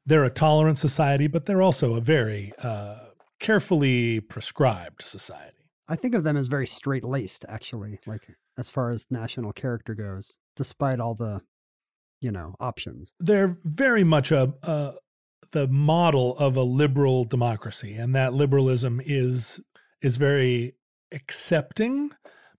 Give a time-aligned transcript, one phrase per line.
[0.06, 2.98] they're a tolerant society, but they're also a very uh
[3.40, 5.52] carefully prescribed society.
[5.88, 8.28] I think of them as very straight laced, actually, like
[8.58, 11.42] as far as national character goes, despite all the,
[12.22, 13.14] you know, options.
[13.20, 14.94] They're very much a, a
[15.52, 19.60] the model of a liberal democracy, and that liberalism is
[20.02, 20.76] is very
[21.16, 22.12] accepting,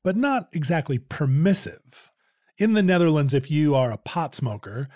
[0.02, 2.10] but not exactly permissive.
[2.58, 4.88] In the Netherlands, if you are a pot smoker,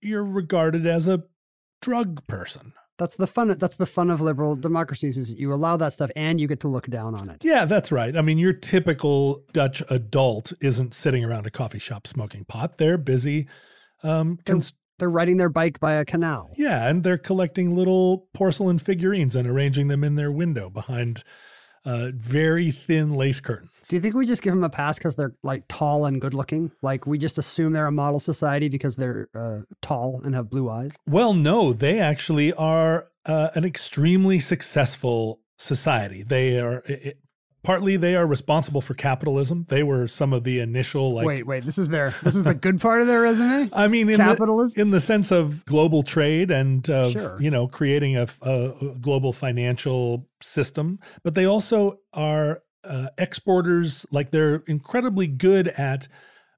[0.00, 1.24] you're regarded as a
[1.82, 2.72] drug person.
[2.96, 3.48] That's the fun.
[3.58, 6.68] That's the fun of liberal democracies is you allow that stuff and you get to
[6.68, 7.44] look down on it.
[7.44, 8.16] Yeah, that's right.
[8.16, 12.78] I mean, your typical Dutch adult isn't sitting around a coffee shop smoking pot.
[12.78, 13.46] They're busy.
[14.02, 14.58] Um, They're,
[14.98, 16.52] they're riding their bike by a canal.
[16.56, 21.22] yeah, and they're collecting little porcelain figurines and arranging them in their window behind
[21.84, 23.70] uh, very thin lace curtains.
[23.88, 26.34] Do you think we just give them a pass because they're like tall and good
[26.34, 26.70] looking?
[26.82, 30.68] Like we just assume they're a model society because they're uh, tall and have blue
[30.68, 30.94] eyes?
[31.06, 36.22] Well, no, they actually are uh, an extremely successful society.
[36.22, 36.82] They are
[37.62, 39.66] partly they are responsible for capitalism.
[39.68, 41.64] They were some of the initial like wait, wait.
[41.64, 42.14] This is their.
[42.22, 43.70] This is the good part of their resume.
[43.72, 44.74] I mean, in Capitalism?
[44.76, 47.40] the, in the sense of global trade and of Sure.
[47.40, 54.06] you know creating a, a global financial system, but they also are uh, exporters.
[54.10, 56.08] Like they're incredibly good at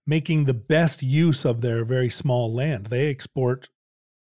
[0.07, 2.87] making the best use of their very small land.
[2.87, 3.69] They export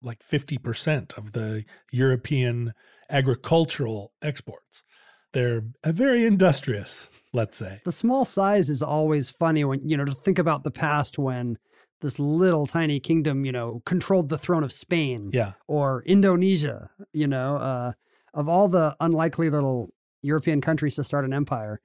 [0.03, 2.73] like fifty percent of the European
[3.11, 4.83] agricultural exports.
[5.33, 7.81] They're very industrious, let's say.
[7.85, 11.57] the small size is always funny when you know to think about the past when
[12.01, 15.53] this little tiny kingdom, you know, controlled the throne of Spain Yeah.
[15.69, 16.89] or Indonesia.
[17.13, 17.93] You know, uh,
[18.35, 19.91] of all the unlikely little
[20.23, 21.81] European countries to start an empire,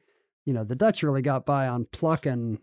[0.46, 2.60] you know, the Dutch really got by on pluck and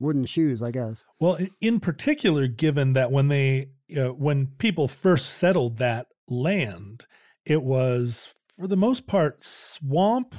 [0.00, 1.04] wooden shoes, I guess.
[1.20, 7.06] Well, in particular, given that when they uh, when people first settled that land,
[7.44, 10.34] it was for the most part swamp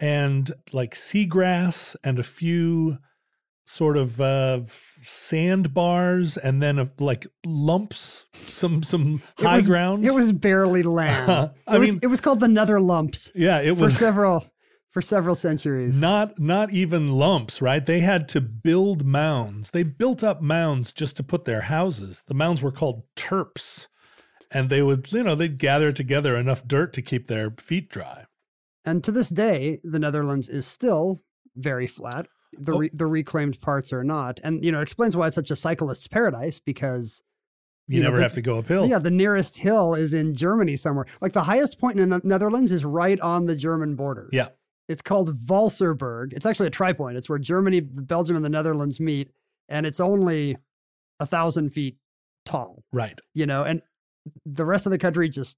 [0.00, 2.98] and like seagrass and a few
[3.66, 4.60] sort of uh,
[5.02, 10.04] sandbars and then uh, like lumps, some some It high was- ground.
[10.04, 11.30] It was barely land.
[11.66, 14.44] I it was, mean- it was called the Nether Lumps yeah, it for was several
[14.90, 15.94] for several centuries.
[15.96, 17.84] not not even lumps, right?
[17.84, 19.70] They had to build mounds.
[19.70, 22.24] They built up mounds just to put their houses.
[22.26, 23.86] The mounds were called terps,
[24.50, 28.24] and they would you know they'd gather together enough dirt to keep their feet dry.
[28.84, 31.22] And to this day, the Netherlands is still
[31.56, 32.26] very flat.
[32.52, 32.78] The Oh.
[32.78, 35.56] re- the reclaimed parts are not, and you know it explains why it's such a
[35.56, 37.22] cyclist's paradise because
[37.90, 38.86] You, You know, never the- have to go uphill.
[38.86, 41.06] yeah, the nearest hill is in Germany somewhere.
[41.22, 44.28] Like the highest point in the Netherlands is right on the German border.
[44.30, 44.48] Yeah.
[44.88, 46.34] It's called Vaalserberg.
[46.34, 47.16] It's actually a tripoint.
[47.16, 49.30] It's where Germany, Belgium, and the Netherlands meet,
[49.70, 50.58] and it's only
[51.18, 51.96] a thousand feet
[52.44, 52.84] tall.
[52.92, 53.18] Right.
[53.32, 53.80] You know, and
[54.46, 55.56] the rest of the country just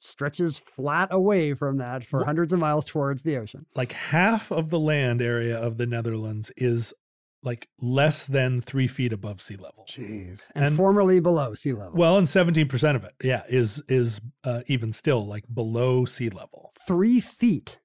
[0.00, 3.66] stretches flat away from that for hundreds of miles towards the ocean.
[3.74, 6.94] Like half of the land area of the Netherlands is
[7.42, 9.86] like less than three feet above sea level.
[9.88, 10.48] Jeez.
[10.54, 11.92] And, And- formerly below sea level.
[11.98, 16.30] Well, and seventeen percent of it, yeah, is is uh, even still like below sea
[16.30, 16.72] level.
[16.86, 17.78] three feet.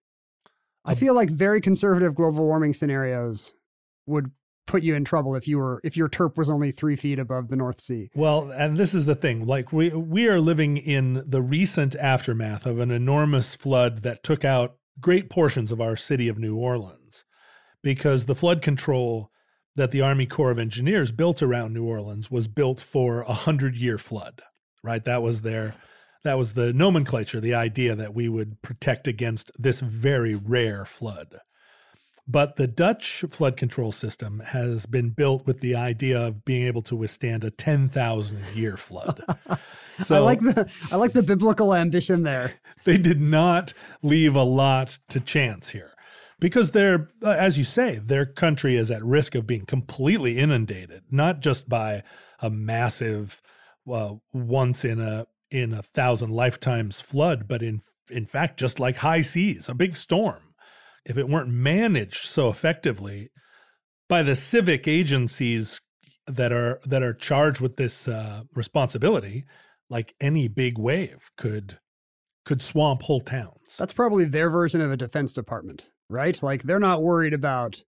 [0.86, 3.54] I feel like very conservative global warming scenarios
[4.06, 4.32] would
[4.66, 7.50] put you in trouble if you were if your terp was only three feet above
[7.50, 8.10] the North Sea.
[8.16, 9.46] Well, and this is the thing.
[9.46, 14.46] Like we we are living in the recent aftermath of an enormous flood that took
[14.46, 17.26] out great portions of our city of New Orleans
[17.82, 19.32] because the flood control
[19.76, 23.76] that the Army Corps of Engineers built around New Orleans was built for a hundred
[23.76, 24.42] year flood.
[24.84, 25.04] Right?
[25.04, 25.76] That was their
[26.24, 31.40] that was the nomenclature, the idea that we would protect against this very rare flood.
[32.26, 36.82] But the Dutch flood control system has been built with the idea of being able
[36.84, 39.22] to withstand a 10,000 year flood.
[40.00, 42.54] So I like the I like the biblical ambition there.
[42.84, 45.94] they did not leave a lot to chance here
[46.40, 51.04] because they're, uh, as you say, their country is at risk of being completely inundated,
[51.12, 52.04] not just by
[52.40, 53.42] a massive,
[53.92, 58.98] uh, once in a in a thousand lifetimes flood, but in in fact, just like
[58.98, 60.53] high seas, a big storm.
[61.06, 63.30] If it weren't managed so effectively
[64.08, 65.82] by the civic agencies
[66.28, 69.46] that are that are charged with this uh, responsibility,
[69.90, 71.80] like any big wave could
[72.46, 73.76] could swamp whole towns.
[73.78, 76.42] That's probably their version of a defense department, right?
[76.42, 77.82] Like they're not worried about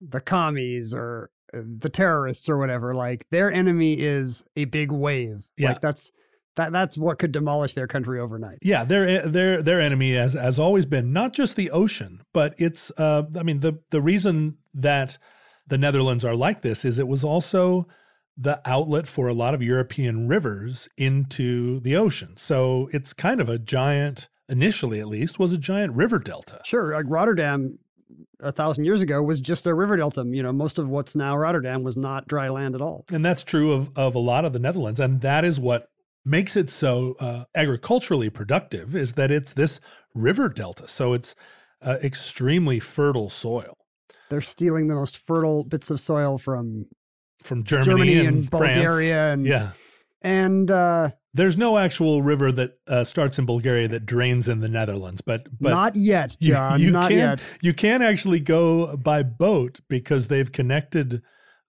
[0.00, 2.94] the commies or uh, the terrorists or whatever.
[2.94, 5.46] Like their enemy is a big wave.
[5.56, 5.70] Yeah.
[5.70, 6.12] Like that's
[6.56, 8.58] that that's what could demolish their country overnight.
[8.62, 12.90] Yeah, their their their enemy has has always been not just the ocean, but it's
[12.98, 15.18] uh I mean the the reason that
[15.66, 17.86] the Netherlands are like this is it was also
[18.36, 22.36] the outlet for a lot of European rivers into the ocean.
[22.36, 26.60] So it's kind of a giant initially at least was a giant river delta.
[26.64, 27.78] Sure, like Rotterdam
[28.40, 30.24] a thousand years ago was just a river delta.
[30.26, 33.04] You know, most of what's now Rotterdam was not dry land at all.
[33.10, 35.00] And that's true of, of a lot of the Netherlands.
[35.00, 35.90] And that is what
[36.24, 39.80] makes it so uh, agriculturally productive is that it's this
[40.14, 40.88] river delta.
[40.88, 41.34] So it's
[41.82, 43.76] uh, extremely fertile soil
[44.30, 46.86] They're stealing the most fertile bits of soil from
[47.42, 48.50] from Germany, Germany, and, and.
[48.50, 49.70] Bulgaria and Yeah.
[50.22, 54.68] and uh, There's no actual river that uh, starts in Bulgaria that drains in the
[54.68, 56.80] Netherlands, but but not yet, you- John.
[56.80, 57.40] you, not can, yet.
[57.60, 61.20] You can actually go by boat because they've connected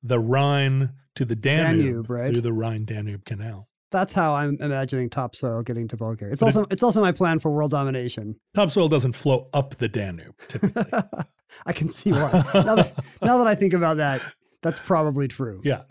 [0.02, 2.32] the Rhine to the Danube, Danube, right.
[2.32, 3.68] through the Rhine Danube Canal.
[3.96, 6.34] That's how I'm imagining topsoil getting to Bulgaria.
[6.34, 8.36] It's But it- also it's also my plan for world domination.
[8.56, 10.92] Topsoil doesn't flow up the Danube typically.
[11.66, 12.32] I can see why.
[12.54, 14.22] now, that, now that I think about that,
[14.62, 15.62] that's probably true.
[15.64, 15.84] Yeah.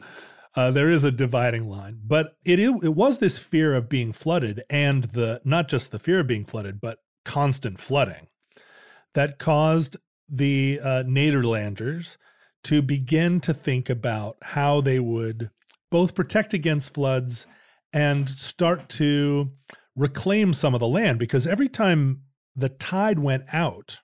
[0.56, 4.12] Uh, there is a dividing line, but it, it it was this fear of being
[4.12, 8.28] flooded, and the not just the fear of being flooded, but constant flooding,
[9.14, 9.96] that caused
[10.28, 12.16] the uh, Nederlanders
[12.64, 15.50] to begin to think about how they would
[15.90, 17.46] both protect against floods
[17.94, 19.52] and start to
[19.96, 22.22] reclaim some of the land, because every time
[22.56, 23.98] the tide went out,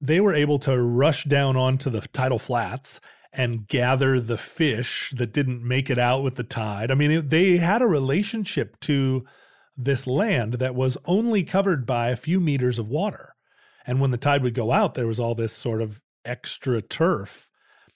[0.00, 3.00] they were able to rush down onto the tidal flats
[3.32, 6.90] and gather the fish that didn't make it out with the tide.
[6.90, 9.24] I mean, it, they had a relationship to
[9.76, 13.34] this land that was only covered by a few meters of water.
[13.86, 17.50] And when the tide would go out, there was all this sort of extra turf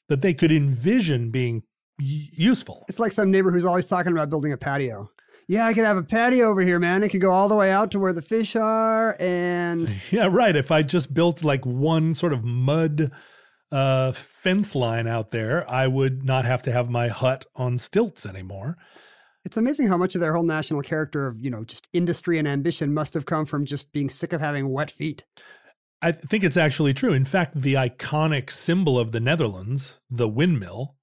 [0.09, 1.63] that they could envision being
[1.99, 2.85] useful.
[2.89, 5.11] It's like some neighbor who's always talking about building a patio.
[5.47, 7.03] Yeah, I could have a patio over here, man.
[7.03, 10.57] It could go all the way out to where the fish are, and Yeah, right.
[10.57, 13.13] If I just built like one sort of mud
[13.71, 18.25] uh, fence line out there, I would not have to have my hut on stilts
[18.25, 18.77] anymore.
[19.45, 22.49] it's amazing how much of their whole national character of you know just industry and
[22.49, 25.27] ambition must have come from just being sick of having wet feet.
[26.01, 27.13] I think it's actually true.
[27.13, 30.97] In fact, the iconic symbol of the Netherlands, the windmill,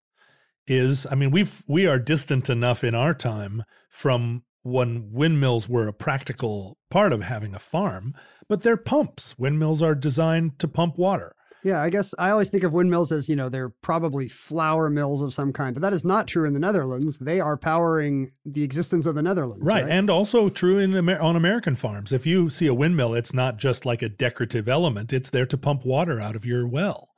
[0.71, 5.87] is I mean, we've we are distant enough in our time from when windmills were
[5.87, 8.13] a practical part of having a farm,
[8.47, 9.35] but they're pumps.
[9.37, 11.35] Windmills are designed to pump water.
[11.63, 15.21] Yeah, I guess I always think of windmills as, you know, they're probably flour mills
[15.21, 17.19] of some kind, but that is not true in the Netherlands.
[17.19, 19.63] They are powering the existence of the Netherlands.
[19.63, 19.87] Right.
[19.87, 22.11] And also true in Amer- on American farms.
[22.11, 25.57] If you see a windmill, it's not just like a decorative element, it's there to
[25.57, 27.09] pump water out of your well,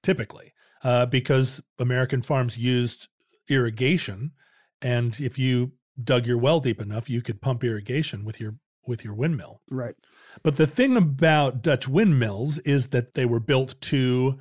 [0.00, 3.08] typically, uh, because American farms used
[3.48, 4.32] irrigation.
[4.80, 8.56] And if you dug your well deep enough, you could pump irrigation with your
[8.86, 9.60] with your windmill.
[9.70, 9.94] Right.
[10.42, 14.38] But the thing about Dutch windmills is that they were built to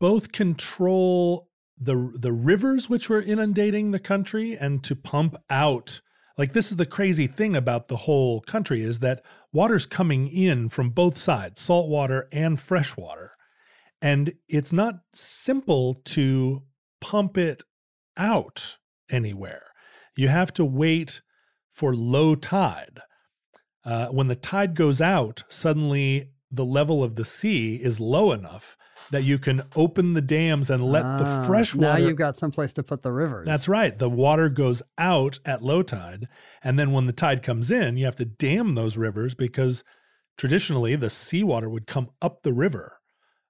[0.00, 1.48] both control
[1.78, 6.00] the the rivers which were inundating the country and to pump out
[6.36, 10.68] like this is the crazy thing about the whole country is that water's coming in
[10.68, 13.32] from both sides salt water and fresh water
[14.04, 16.62] and it's not simple to
[17.00, 17.62] pump it
[18.16, 18.78] out
[19.10, 19.66] anywhere
[20.16, 21.20] you have to wait
[21.70, 23.00] for low tide
[23.84, 28.76] uh, when the tide goes out, suddenly the level of the sea is low enough
[29.10, 32.00] that you can open the dams and let Ah, the fresh water.
[32.00, 33.46] Now you've got someplace to put the rivers.
[33.46, 33.98] That's right.
[33.98, 36.28] The water goes out at low tide.
[36.62, 39.84] And then when the tide comes in, you have to dam those rivers because
[40.38, 43.00] traditionally the seawater would come up the river.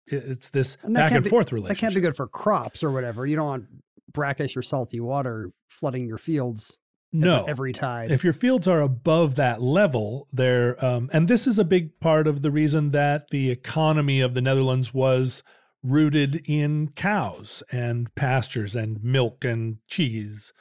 [0.06, 2.90] It- It's this And back and be- forth That can't be good for crops or
[2.90, 3.26] whatever.
[3.26, 3.64] You don't want
[4.12, 6.76] brackish or salty water flooding your fields
[7.14, 7.44] every- no.
[7.44, 8.10] every tide.
[8.10, 12.26] If your fields are above that level, they're um, and this is a big part
[12.26, 15.42] of the reason that the economy of the Netherlands was
[15.82, 20.52] rooted in cows and pastures and milk and cheese,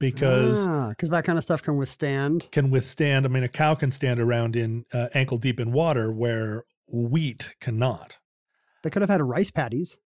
[0.00, 2.48] because because that kind of stuff can withstand.
[2.50, 3.24] can withstand.
[3.24, 7.54] I mean, a cow can stand around in uh, ankle deep in water where wheat
[7.60, 8.18] cannot.
[8.84, 9.98] They could have had rice patties.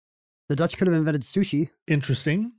[0.48, 1.68] The Dutch could have invented sushi.
[1.88, 2.52] Interesting.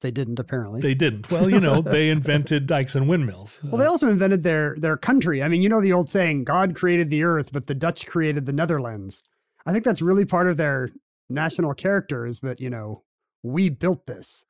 [0.00, 0.80] They didn't, apparently.
[0.80, 1.30] They didn't.
[1.30, 3.60] Well, you know, they invented dikes and windmills.
[3.62, 5.42] well, they also invented their their country.
[5.42, 8.46] I mean, you know the old saying, "God created the earth, but the Dutch created
[8.46, 9.22] the Netherlands."
[9.66, 10.90] I think that's really part of their
[11.28, 13.02] national character is that you know
[13.42, 14.44] we built this.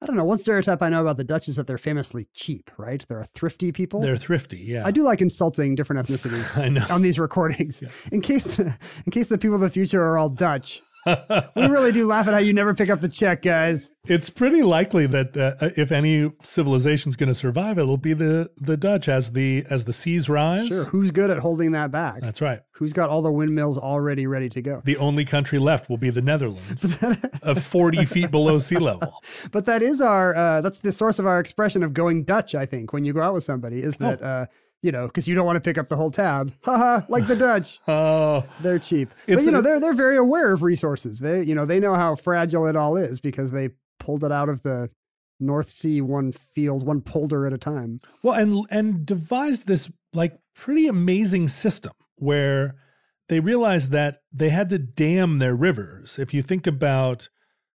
[0.00, 0.24] I don't know.
[0.24, 2.70] One stereotype I know about the Dutch is that they're famously cheap.
[2.76, 3.04] Right?
[3.08, 4.00] They're a thrifty people.
[4.00, 4.58] they're thrifty.
[4.58, 6.86] Yeah, I do like insulting different ethnicities I know.
[6.90, 7.82] on these recordings.
[7.82, 7.88] Yeah.
[8.12, 8.66] In case the,
[9.06, 10.82] in case the people of the future are all Dutch,
[11.56, 13.90] we really do laugh at how you never pick up the check, guys.
[14.04, 18.76] It's pretty likely that uh, if any civilization's going to survive, it'll be the the
[18.76, 20.68] Dutch as the as the seas rise.
[20.68, 20.84] Sure.
[20.84, 22.20] Who's good at holding that back?
[22.20, 22.60] That's right.
[22.72, 24.82] Who's got all the windmills already ready to go?
[24.84, 26.86] The only country left will be the Netherlands,
[27.42, 29.12] of forty feet below sea level.
[29.52, 32.54] But that is our uh, that's the source of our expression of going Dutch.
[32.54, 34.46] I think when you go out with somebody is that uh,
[34.82, 36.52] you know because you don't want to pick up the whole tab.
[36.64, 39.10] Haha, like the Dutch, Oh, they're cheap.
[39.26, 41.18] But you know they're they're very aware of resources.
[41.18, 44.48] They you know they know how fragile it all is because they pulled it out
[44.48, 44.90] of the
[45.40, 48.00] North Sea one field one polder at a time.
[48.22, 52.74] well, and and devised this like pretty amazing system where
[53.28, 56.18] they realized that they had to dam their rivers.
[56.18, 57.28] If you think about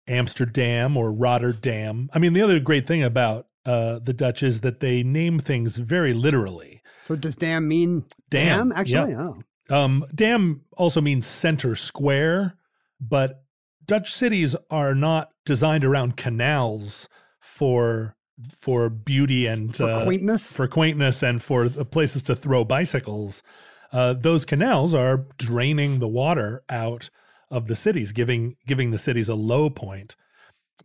[0.07, 4.79] Amsterdam or Rotterdam, I mean, the other great thing about uh, the Dutch is that
[4.81, 6.81] they name things very literally.
[7.03, 12.55] So does dam mean Dam, Actually, oh, Um, dam also means center square,
[13.01, 13.43] but
[13.85, 18.15] Dutch cities are not designed around canals for
[18.57, 20.53] for beauty and for uh, quaintness.
[20.53, 23.43] for quaintness and for the places to throw bicycles.
[23.91, 27.09] Uh, those canals are draining the water out
[27.51, 30.15] of the cities, giving giving the cities a low point.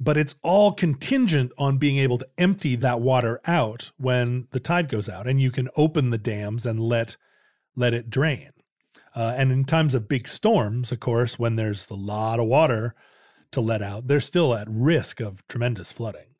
[0.00, 4.88] But it's all contingent on being able to empty that water out when the tide
[4.88, 7.16] goes out, and you can open the dams and let
[7.74, 8.50] let it drain.
[9.14, 12.94] Uh, and in times of big storms, of course, when there's a lot of water
[13.52, 16.34] to let out, they're still at risk of tremendous flooding.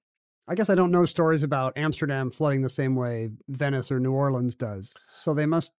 [0.46, 4.12] I guess I don't know stories about Amsterdam flooding the same way Venice or New
[4.12, 4.94] Orleans does.
[5.10, 5.72] So they must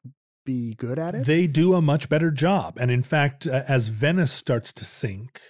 [0.44, 1.26] be good at it.
[1.26, 2.76] They do a much better job.
[2.78, 5.40] And in fact, uh, as Venice starts to sink,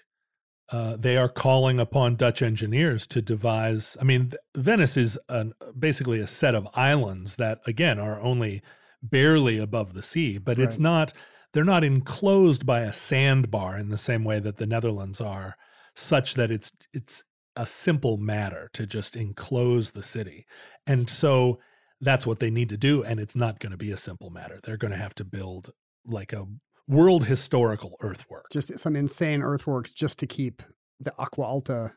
[0.71, 3.97] uh, they are calling upon Dutch engineers to devise.
[4.01, 8.63] I mean, Venice is an, basically a set of islands that, again, are only
[9.03, 11.13] barely above the sea, but it's not,
[11.53, 15.57] they're not enclosed by a sandbar in the same way that the Netherlands are,
[15.95, 17.25] such that it's, it's,
[17.59, 20.47] a simple matter to just enclose the city.
[20.87, 21.59] And so
[22.01, 23.03] that's what they need to do.
[23.03, 24.61] And it's not going to be a simple matter.
[24.63, 25.73] They're going to have to build
[26.07, 26.47] like a
[26.89, 28.47] world historical earthwork.
[28.51, 30.63] just some insane earthworks just to keep
[31.01, 31.93] the Acqua Alta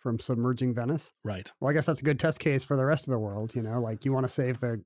[0.00, 1.12] from submerging Venice.
[1.24, 1.50] Right.
[1.60, 3.54] Well, I guess that's a good test case for the rest of the world.
[3.54, 4.82] You know, like you want to save the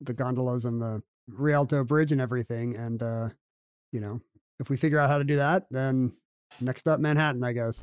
[0.00, 3.28] the gondolas and the Rialto Bridge and everything, and uh,
[3.92, 4.20] you know,
[4.58, 6.12] if we figure out how to do that, then
[6.60, 7.82] next up, Manhattan, I guess.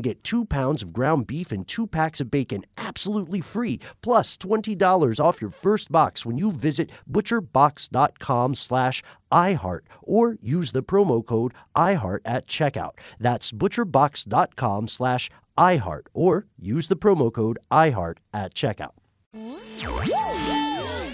[0.00, 5.20] get two pounds of ground beef and two packs of bacon absolutely free, plus $20
[5.20, 11.52] off your first box when you visit butcherbox.com slash iHeart or use the promo code
[11.76, 12.92] iHeart at checkout.
[13.20, 18.92] That's butcherbox.com slash iHeart or use the promo code iHeart at checkout.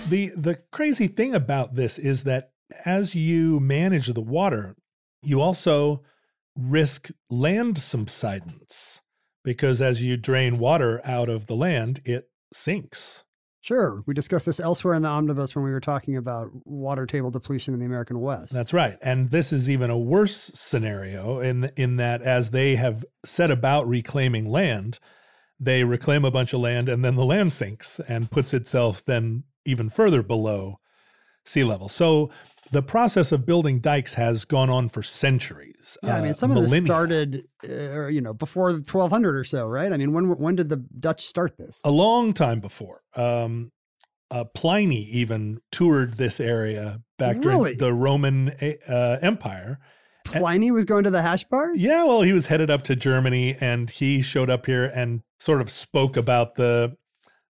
[0.08, 2.52] The the crazy thing about this is that
[2.84, 4.76] as you manage the water,
[5.22, 6.02] you also
[6.56, 9.00] risk land subsidence
[9.44, 13.24] because as you drain water out of the land, it sinks.
[13.60, 14.02] Sure.
[14.06, 17.74] We discussed this elsewhere in the omnibus when we were talking about water table depletion
[17.74, 18.52] in the American West.
[18.52, 18.98] That's right.
[19.02, 23.88] And this is even a worse scenario in in that as they have set about
[23.88, 24.98] reclaiming land,
[25.60, 29.44] they reclaim a bunch of land and then the land sinks and puts itself then
[29.64, 30.80] even further below
[31.44, 31.88] sea level.
[31.88, 32.30] So
[32.72, 35.96] the process of building dikes has gone on for centuries.
[36.02, 39.66] Yeah, I mean, uh, some of this started, uh, you know, before 1200 or so,
[39.66, 39.92] right?
[39.92, 41.80] I mean, when when did the Dutch start this?
[41.84, 43.02] a long time before.
[43.14, 43.70] Um,
[44.30, 47.74] uh, Pliny even toured this area back Really?
[47.74, 48.48] during the Roman
[48.88, 49.78] uh, Empire.
[50.24, 51.82] Pliny was going to the hash bars.
[51.82, 55.60] Yeah, well, he was headed up to Germany, and he showed up here and sort
[55.60, 56.96] of spoke about the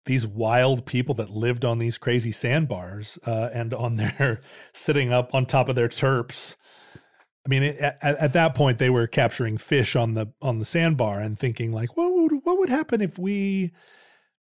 [0.06, 4.42] these wild people that lived on these crazy sandbars uh, and on their
[4.74, 6.56] sitting up on top of their terps.
[7.46, 10.66] I mean, it, at, at that point, they were capturing fish on the on the
[10.66, 13.72] sandbar and thinking like, what would what would happen if we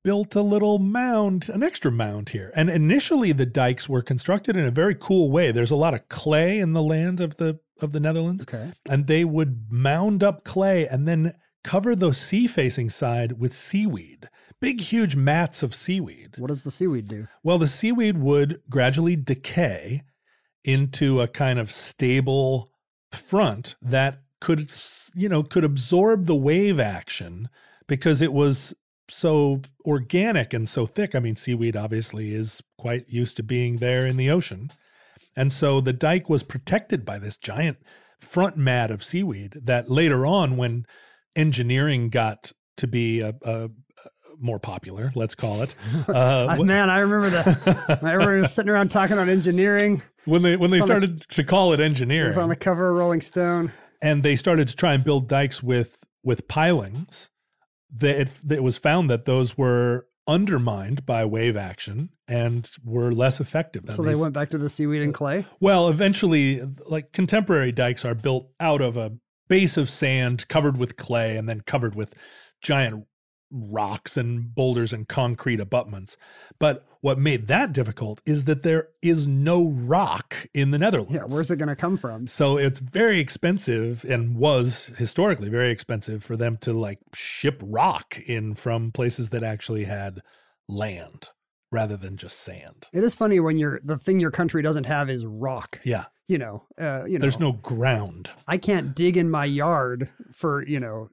[0.04, 2.52] built a little mound, an extra mound here?
[2.54, 5.50] And initially, the dikes were constructed in a very cool way.
[5.50, 8.72] There's a lot of clay in the land of the of the Netherlands Okay.
[8.88, 14.28] and they would mound up clay and then cover the sea facing side with seaweed,
[14.60, 16.34] big, huge mats of seaweed.
[16.38, 17.28] What does the seaweed do?
[17.42, 20.02] Well, the seaweed would gradually decay
[20.64, 22.70] into a kind of stable
[23.12, 24.72] front that could,
[25.14, 27.48] you know, could absorb the wave action
[27.86, 28.74] because it was
[29.08, 31.14] so organic and so thick.
[31.14, 34.72] I mean, seaweed obviously is quite used to being there in the ocean.
[35.36, 37.78] And so the dike was protected by this giant
[38.18, 40.86] front mat of seaweed that later on, when
[41.36, 43.70] engineering got to be a, a,
[44.40, 45.74] more popular, let's call it,
[46.08, 48.02] uh, Uh, man, I remember that.
[48.02, 50.02] Everyone was sitting around talking about engineering.
[50.24, 52.56] when they when they on the- started to call it It engineering, was on the
[52.56, 53.72] cover of Rolling Stone.
[54.02, 57.30] and they started to try and build dikes with with pilings,
[57.96, 63.40] that it, it was found that those were undermined by wave action and were less
[63.40, 63.84] effective.
[63.84, 65.44] than So they these- went back to the seaweed and clay.
[65.60, 69.12] Well, eventually, like contemporary dikes are built out of a
[69.48, 72.14] base of sand covered with clay and then covered with
[72.62, 73.04] giant
[73.54, 76.16] rocks and boulders and concrete abutments.
[76.58, 81.14] But what made that difficult is that there is no rock in the Netherlands.
[81.14, 82.26] Yeah, where's it going to come from?
[82.26, 88.18] So it's very expensive and was historically very expensive for them to like ship rock
[88.26, 90.22] in from places that actually had
[90.68, 91.28] land
[91.70, 92.88] rather than just sand.
[92.92, 95.80] It is funny when you're the thing your country doesn't have is rock.
[95.84, 96.06] Yeah.
[96.26, 98.30] You know, uh, you know, There's no ground.
[98.48, 101.10] I can't dig in my yard for you know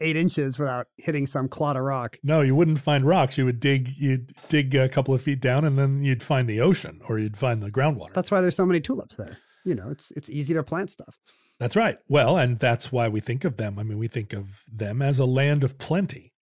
[0.00, 2.18] eight inches without hitting some clod of rock.
[2.22, 3.38] No, you wouldn't find rocks.
[3.38, 6.60] You would dig you'd dig a couple of feet down and then you'd find the
[6.60, 8.12] ocean or you'd find the groundwater.
[8.14, 9.38] That's why there's so many tulips there.
[9.64, 11.18] You know, it's it's easy to plant stuff.
[11.58, 11.98] That's right.
[12.08, 13.78] Well, and that's why we think of them.
[13.78, 16.32] I mean, we think of them as a land of plenty.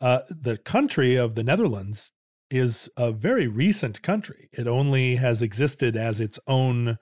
[0.00, 2.12] Uh, the country of the Netherlands
[2.50, 4.48] is a very recent country.
[4.52, 6.98] It only has existed as its own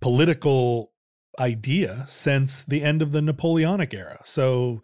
[0.00, 0.92] political
[1.40, 4.20] idea since the end of the Napoleonic era.
[4.24, 4.82] So,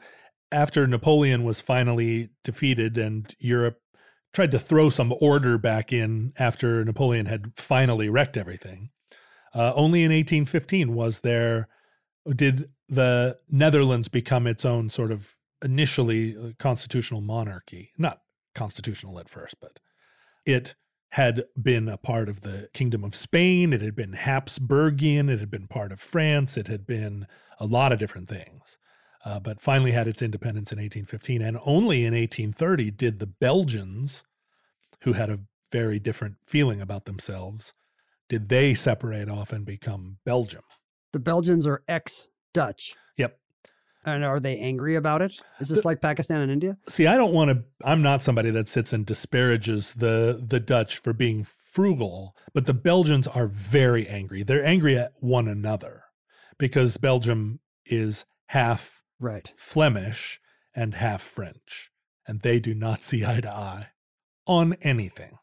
[0.55, 3.81] after Napoleon was finally defeated and Europe
[4.33, 8.91] tried to throw some order back in after Napoleon had finally wrecked everything,
[9.55, 11.69] uh, only in 1815 was there
[12.35, 17.93] did the Netherlands become its own sort of initially uh, constitutional monarchy.
[17.99, 18.21] Not
[18.55, 19.79] constitutional at first, but
[20.47, 20.75] it
[21.11, 23.73] had been a part of the Kingdom of Spain.
[23.73, 25.31] It had been Habsburgian.
[25.31, 26.57] It had been part of France.
[26.57, 27.27] It had been
[27.61, 28.79] a lot of different things.
[29.25, 31.41] Uh, but finally had its independence in 1815.
[31.41, 34.23] And only in 1830 did the Belgians,
[35.03, 35.41] who had a
[35.73, 37.73] very different feeling about themselves,
[38.29, 40.63] did they separate off and become Belgium.
[41.13, 42.95] The Belgians are ex Dutch.
[43.17, 43.39] Yep.
[44.05, 45.41] And are they angry about it?
[45.61, 46.77] Is this like Pakistan and India?
[46.89, 47.63] See, I don't want to.
[47.85, 52.75] I'm not somebody that sits and disparages the the Dutch for being frugal, but the
[52.75, 54.43] Belgians are very angry.
[54.43, 56.05] They're angry at one another
[56.59, 59.51] because Belgium is half Right.
[59.57, 60.39] Flemish
[60.75, 61.91] and half French,
[62.29, 63.89] and they do not see eye to eye
[64.47, 65.39] on anything.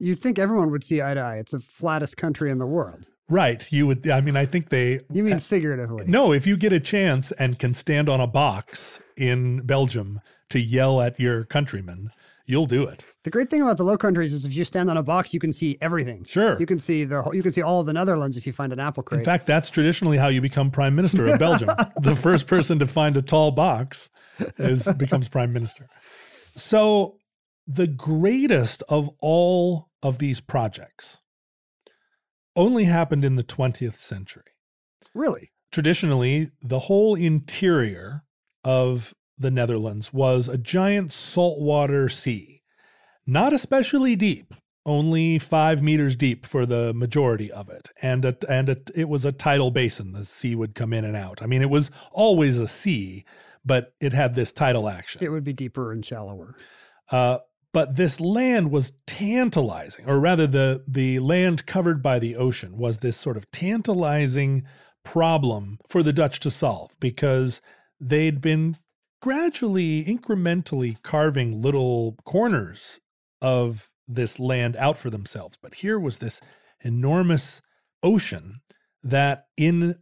[0.00, 1.36] You'd think everyone would see eye to eye.
[1.36, 3.08] It's the flattest country in the world.
[3.28, 3.70] Right.
[3.70, 4.10] You would.
[4.10, 5.00] I mean, I think they.
[5.12, 6.06] You mean figuratively?
[6.08, 10.58] No, if you get a chance and can stand on a box in Belgium to
[10.58, 12.10] yell at your countrymen,
[12.50, 13.04] you'll do it.
[13.22, 15.38] The great thing about the Low Countries is if you stand on a box, you
[15.38, 16.24] can see everything.
[16.24, 16.58] Sure.
[16.58, 18.80] You can see the you can see all of the Netherlands if you find an
[18.80, 19.20] apple crate.
[19.20, 21.70] In fact, that's traditionally how you become prime minister of Belgium.
[22.00, 24.10] the first person to find a tall box
[24.58, 25.86] is becomes prime minister.
[26.56, 27.16] So,
[27.66, 31.18] the greatest of all of these projects
[32.56, 34.42] only happened in the 20th century.
[35.14, 35.52] really?
[35.70, 38.24] Traditionally, the whole interior
[38.64, 42.62] of the Netherlands was a giant saltwater sea,
[43.26, 44.54] not especially deep,
[44.86, 49.24] only five meters deep for the majority of it, and a, and a, it was
[49.24, 50.12] a tidal basin.
[50.12, 51.42] The sea would come in and out.
[51.42, 53.24] I mean, it was always a sea,
[53.64, 55.22] but it had this tidal action.
[55.24, 56.54] It would be deeper and shallower.
[57.10, 57.38] Uh,
[57.72, 62.98] but this land was tantalizing, or rather, the the land covered by the ocean was
[62.98, 64.64] this sort of tantalizing
[65.04, 67.60] problem for the Dutch to solve because
[68.00, 68.76] they'd been
[69.20, 73.00] gradually, incrementally carving little corners
[73.40, 75.56] of this land out for themselves.
[75.60, 76.40] But here was this
[76.80, 77.62] enormous
[78.02, 78.60] ocean
[79.02, 79.96] that in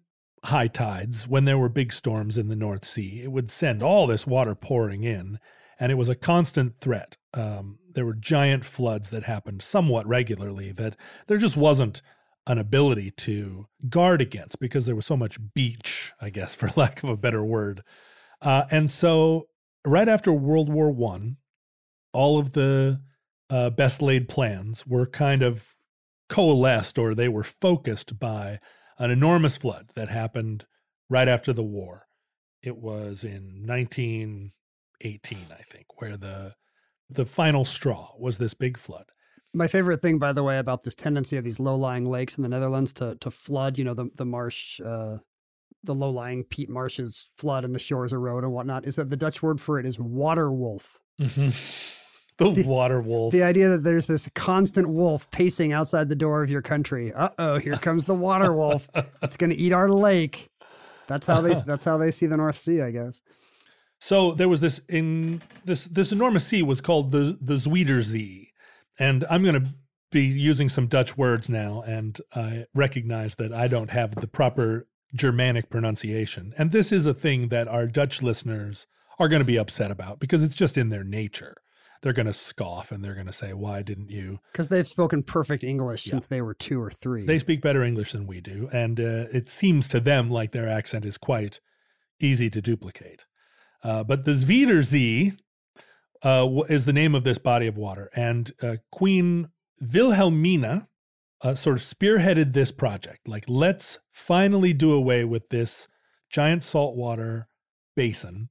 [0.45, 4.07] high tides, when there were big storms in the North Sea, it would send all
[4.07, 5.39] this water pouring in,
[5.79, 7.17] and it was a constant threat.
[7.35, 12.03] Um, there were giant floods that happened somewhat regularly that there just wasn't
[12.47, 17.03] an ability to guard against because there was so much beach, I guess, for lack
[17.03, 17.83] of a better word.
[18.41, 19.49] Uh, and so,
[19.85, 21.37] right after World War One,
[22.13, 23.01] all of the
[23.51, 25.75] uh, best laid plans were kind of
[26.29, 28.61] coalesced or they were focused by
[28.99, 30.67] an enormous flood that happened
[31.09, 32.07] right after the war.
[32.63, 36.55] It was in 1918, I think, where the
[37.11, 39.07] the final straw was this big flood.
[39.55, 42.49] My favorite thing, by the way, about this tendency of these low-lying lakes in the
[42.49, 45.19] Netherlands to to flood, you know, the the marsh, uh,
[45.85, 49.43] the low-lying peat marshes flood and the shores erode and whatnot, is that the Dutch
[49.43, 50.99] word for it is water wolf.
[52.39, 53.33] The, water wolf.
[53.33, 57.13] The idea that there's this constant wolf pacing outside the door of your country.
[57.13, 58.89] Uh oh, here comes the water wolf.
[59.23, 60.49] It's going to eat our lake.
[61.09, 61.55] That's how they.
[61.67, 63.21] That's how they see the North Sea, I guess.
[64.01, 68.49] So there was this in this this enormous sea was called the the Zuiderzee,
[68.99, 69.75] and I'm going to
[70.11, 74.87] be using some Dutch words now, and I recognize that I don't have the proper
[75.15, 78.87] Germanic pronunciation, and this is a thing that our Dutch listeners
[79.19, 81.57] are going to be upset about because it's just in their nature.
[82.01, 85.23] They're going to scoff and they're going to say, "Why didn't you?" Because they've spoken
[85.23, 87.25] perfect English since they were two or three.
[87.25, 90.69] They speak better English than we do, and uh, it seems to them like their
[90.69, 91.61] accent is quite
[92.21, 93.25] easy to duplicate.
[93.83, 95.39] Uh, but the Zwiederzee
[96.23, 99.49] uh, is the name of this body of water, and uh, Queen
[99.81, 100.89] Wilhelmina
[101.43, 103.29] uh, sort of spearheaded this project.
[103.29, 105.89] Like, let's finally do away with this
[106.31, 107.49] giant saltwater
[107.95, 108.49] basin,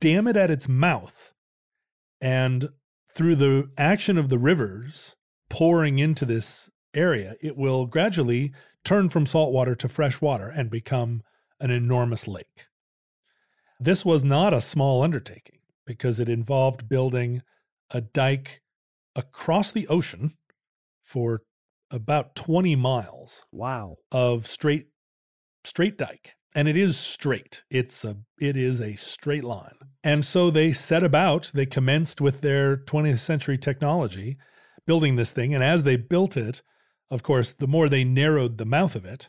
[0.00, 1.34] dam it at its mouth,
[2.20, 2.68] and
[3.12, 5.16] through the action of the rivers
[5.48, 8.52] pouring into this area, it will gradually
[8.84, 11.22] turn from saltwater to fresh water and become
[11.60, 12.66] an enormous lake.
[13.80, 17.42] This was not a small undertaking because it involved building
[17.90, 18.60] a dike
[19.16, 20.36] across the ocean
[21.02, 21.42] for
[21.90, 23.96] about 20 miles wow.
[24.12, 24.88] of straight
[25.64, 27.62] straight dike and it is straight.
[27.70, 29.76] It's a it is a straight line.
[30.02, 34.38] And so they set about they commenced with their 20th century technology
[34.86, 36.62] building this thing and as they built it
[37.10, 39.28] of course the more they narrowed the mouth of it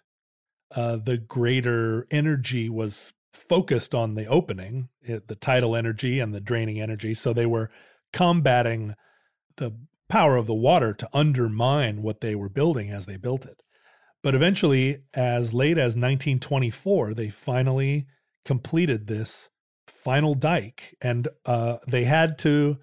[0.73, 6.39] uh, the greater energy was focused on the opening it, the tidal energy and the
[6.39, 7.13] draining energy.
[7.13, 7.69] So they were
[8.13, 8.95] combating
[9.57, 9.71] the
[10.09, 13.61] power of the water to undermine what they were building as they built it.
[14.21, 18.07] But eventually, as late as 1924, they finally
[18.43, 19.49] completed this
[19.87, 22.77] final dike and uh, they had to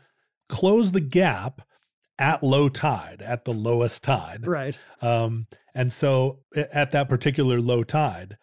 [0.49, 1.61] close the gap
[2.19, 4.47] at low tide, at the lowest tide.
[4.47, 4.79] Right.
[5.03, 8.39] Um, and so at that particular low tide,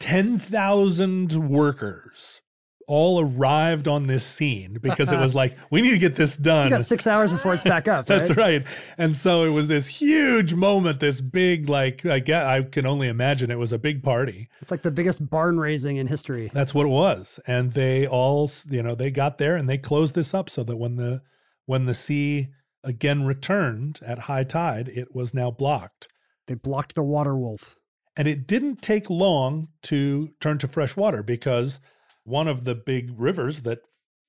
[0.00, 2.42] 10,000 workers
[2.88, 6.64] all arrived on this scene because it was like, we need to get this done.
[6.64, 8.06] You got six hours before it's back up.
[8.06, 8.38] That's right.
[8.38, 8.66] right.
[8.96, 13.08] And so it was this huge moment, this big, like, I get, I can only
[13.08, 14.48] imagine it was a big party.
[14.60, 16.50] It's like the biggest barn raising in history.
[16.52, 17.38] That's what it was.
[17.46, 20.76] And they all, you know, they got there and they closed this up so that
[20.76, 21.22] when the,
[21.66, 22.48] when the sea
[22.82, 26.08] again returned at high tide, it was now blocked.
[26.46, 27.76] They blocked the water wolf.
[28.16, 31.78] And it didn't take long to turn to fresh water because
[32.28, 33.80] one of the big rivers that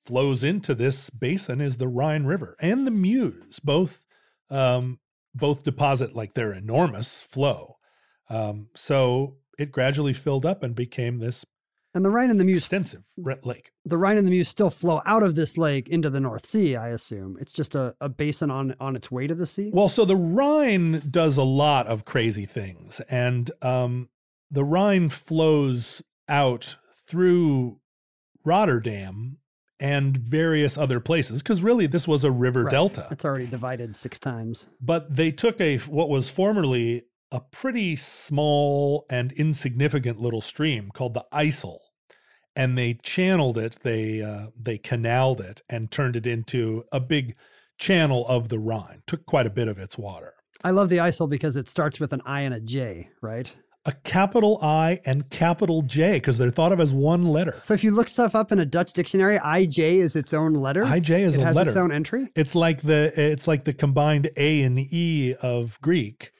[0.06, 3.60] flows into this basin is the Rhine River and the Meuse.
[3.60, 4.04] Both
[4.48, 4.98] um,
[5.34, 7.76] both deposit like their enormous flow.
[8.28, 11.44] Um, so it gradually filled up and became this
[11.94, 13.02] And the Rhine and the Meuse extensive
[13.44, 13.70] lake.
[13.84, 16.76] the Rhine and the Meuse still flow out of this lake into the North Sea,
[16.76, 17.36] I assume.
[17.40, 19.70] It's just a, a basin on on its way to the sea.
[19.72, 24.08] Well, so the Rhine does a lot of crazy things, and um,
[24.50, 27.80] the Rhine flows out through
[28.44, 29.38] Rotterdam
[29.78, 32.70] and various other places because really this was a river Right.
[32.70, 33.08] delta.
[33.10, 34.66] It's already divided six times.
[34.80, 41.14] But they took a what was formerly a pretty small and insignificant little stream called
[41.14, 41.78] the IJssel,
[42.56, 43.78] and they channeled it.
[43.82, 47.36] They uh, they canaled it and turned it into a big
[47.78, 49.02] channel of the Rhine.
[49.06, 50.34] Took quite a bit of its water.
[50.62, 53.54] I love the IJssel because it starts with an I and a J, right?
[53.86, 57.58] A capital I and capital J because they're thought of as one letter.
[57.62, 60.84] So if you look stuff up in a Dutch dictionary, IJ is its own letter.
[60.84, 61.70] IJ is it a has letter.
[61.70, 62.28] its own entry.
[62.36, 66.30] It's like the it's like the combined A and E of Greek.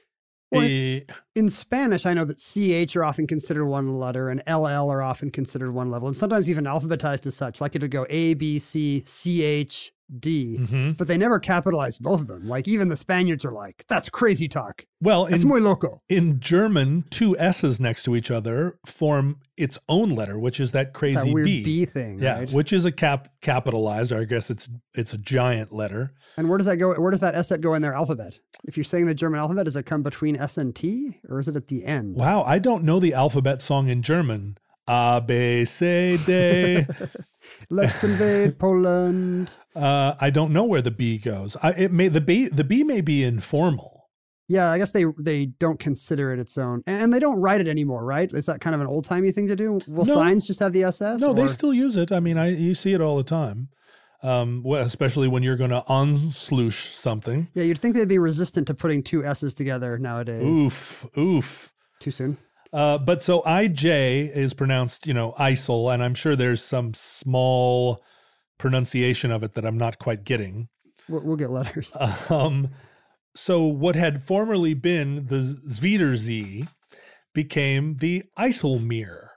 [0.52, 1.00] Well, Eh,
[1.36, 5.30] In Spanish, I know that CH are often considered one letter and LL are often
[5.30, 7.60] considered one level, and sometimes even alphabetized as such.
[7.60, 10.96] Like it would go A, B, C, CH, D, mhm.
[10.96, 12.48] but they never capitalize both of them.
[12.48, 14.84] Like even the Spaniards are like, that's crazy talk.
[15.00, 16.02] Well, It's muy loco.
[16.08, 20.92] in German, two S's next to each other form its own letter, which is that
[20.94, 21.62] crazy That weird B.
[21.62, 22.52] B, thing, yeah, right?
[22.52, 26.12] which is a cap capitalized, or I guess it's it's a giant letter.
[26.36, 26.94] And where does that go?
[26.94, 28.38] Where does that S set go in their alphabet?
[28.64, 31.48] If you're saying the German alphabet, does it come between S and T, or is
[31.48, 32.16] it at the end?
[32.16, 34.56] Wow, I don't know the alphabet song in German.
[34.92, 36.84] A B C D.
[37.70, 39.48] Let's invade Poland.
[39.76, 41.56] uh, I don't know where the B goes.
[41.62, 44.08] I, it may the B the B may be informal.
[44.48, 47.68] Yeah, I guess they they don't consider it its own, and they don't write it
[47.68, 48.30] anymore, right?
[48.32, 49.78] Is that kind of an old timey thing to do?
[49.86, 50.14] Will No.
[50.14, 51.20] signs just have the SS?
[51.20, 52.10] No, they still use it.
[52.10, 53.68] I mean, I you see it all the time.
[54.24, 57.48] Um, especially when you're going to Anschluss something.
[57.54, 60.42] Yeah, you'd think they'd be resistant to putting two S's together nowadays.
[60.42, 61.72] Oof, oof.
[62.00, 62.36] Too soon.
[62.72, 68.02] Uh, but so IJ is pronounced, you know, IJssel, and I'm sure there's some small
[68.58, 70.68] pronunciation of it that I'm not quite getting.
[71.08, 71.92] We'll, we'll get letters.
[72.30, 72.70] Um,
[73.34, 76.68] so what had formerly been the Zwiedersee
[77.32, 79.28] became the IJsselmeer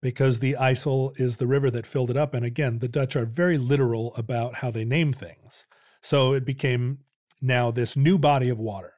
[0.00, 2.34] because the IJssel is the river that filled it up.
[2.34, 5.66] And again, the Dutch are very literal about how they name things.
[6.02, 6.98] So it became
[7.40, 8.91] now this new body of water,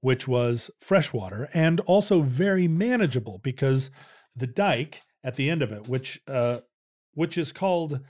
[0.00, 3.90] which was freshwater and also very manageable because
[4.36, 6.58] the dike at the end of it, which uh,
[7.14, 8.00] which is called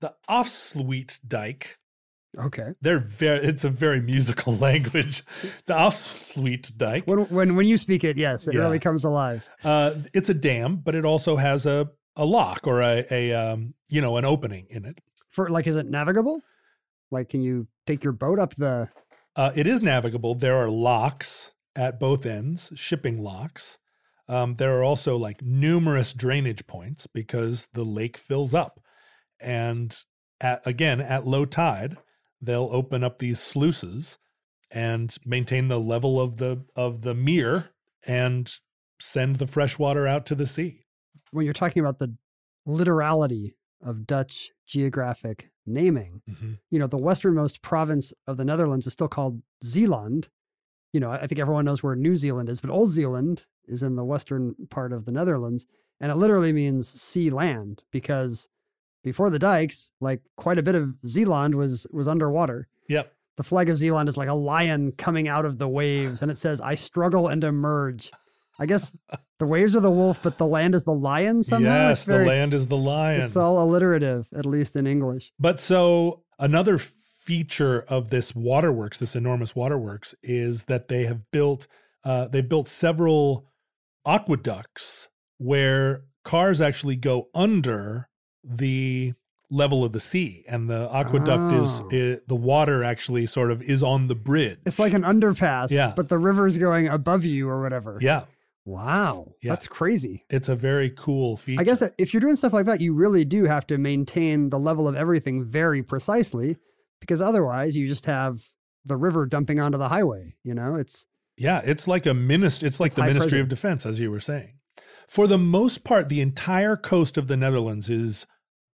[0.00, 1.78] the Afsluit dike,
[2.38, 2.72] Okay.
[2.80, 5.24] they're very it's a very musical language
[5.66, 8.60] the Afsluit dike When when when you speak it, yes, it Yeah.
[8.62, 9.46] really comes alive.
[9.64, 13.74] uh it's a dam but it also has a a lock or a, a um
[13.88, 16.40] you know an opening in it For like, is it navigable?
[17.10, 18.88] Like, can you take your boat up the?
[19.36, 20.34] Uh it is navigable.
[20.34, 23.78] There are locks at both ends shipping locks.
[24.28, 28.80] Um there are also like numerous drainage points because the lake fills up.
[29.40, 29.96] And
[30.40, 31.96] at again at low tide
[32.40, 34.18] they'll open up these sluices
[34.70, 37.70] and maintain the level of the of the mere
[38.06, 38.52] and
[39.00, 40.84] send the fresh water out to the sea.
[41.30, 42.14] When you're talking about the
[42.66, 46.52] literality of Dutch geographic naming, mm-hmm.
[46.70, 50.28] you know, the westernmost province of the Netherlands is still called Zeeland.
[50.92, 53.82] You know, I I think everyone knows where New Zealand is, but Old Zealand is
[53.82, 55.66] in the western part of the Netherlands,
[56.00, 58.48] and it literally means sea land because
[59.02, 62.68] before the dikes, like quite a bit of Zeeland was was underwater.
[62.88, 63.12] Yep.
[63.36, 66.38] The flag of Zeeland is like a lion coming out of the waves, and it
[66.38, 68.10] says, "I struggle and emerge."
[68.62, 68.92] I guess
[69.40, 71.88] the waves are the wolf, but the land is the lion somehow.
[71.88, 73.22] yes, very, the land is the lion.
[73.22, 75.32] It's all alliterative, at least in English.
[75.38, 81.66] But so another feature of this waterworks, this enormous waterworks, is that they have built
[82.04, 83.46] uh, they built several
[84.06, 88.08] aqueducts where cars actually go under
[88.44, 89.12] the
[89.50, 92.18] level of the sea, and the aqueduct is, Oh.
[92.26, 94.58] the water actually sort of is on the bridge.
[94.64, 95.92] It's like an underpass, Yeah.
[95.94, 97.98] but the river's going above you or whatever.
[98.00, 98.24] yeah,
[98.64, 99.32] Wow.
[99.42, 99.50] Yeah.
[99.50, 100.24] That's crazy.
[100.30, 101.60] it's a very cool feature.
[101.60, 104.58] I guess if you're doing stuff like that, you really do have to maintain the
[104.58, 106.56] level of everything very precisely
[107.00, 108.40] because otherwise you just have
[108.84, 110.34] the river dumping onto the highway.
[110.44, 112.68] You know, it's Yeah, it's like a ministry.
[112.68, 113.42] It's like It's the Ministry pressure.
[113.42, 114.54] of Defense, as you were saying.
[115.08, 118.26] For the most part, the entire coast of the Netherlands is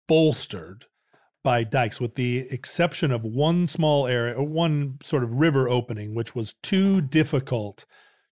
[0.08, 0.86] bolstered
[1.44, 6.16] by dikes, with the exception of one small area, or one sort of river opening,
[6.16, 7.86] which was too difficult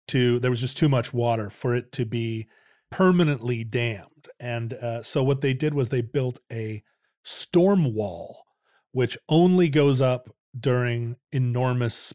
[0.09, 0.39] to.
[0.39, 2.47] There was just too much water for it to be
[2.91, 6.83] permanently dammed, and uh, so what they did was they built a
[7.23, 8.43] storm wall,
[8.91, 12.13] which only goes up during enormous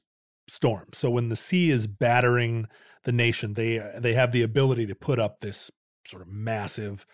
[0.49, 0.99] storms.
[0.99, 2.67] So when the sea is battering
[3.05, 5.71] the nation, they they have the ability to put up this
[6.07, 7.07] sort of massive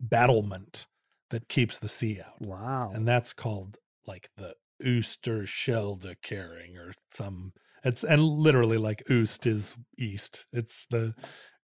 [0.00, 0.86] battlement
[1.30, 2.40] that keeps the sea out.
[2.40, 2.92] wow.
[2.94, 7.52] And that's called like the Ooster Oosterscheldekering or some
[7.86, 10.46] it's and literally like Oost is east.
[10.52, 11.14] It's the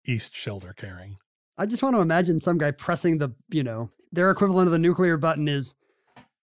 [0.05, 1.17] East Shelter carrying.
[1.57, 4.79] I just want to imagine some guy pressing the, you know, their equivalent of the
[4.79, 5.75] nuclear button is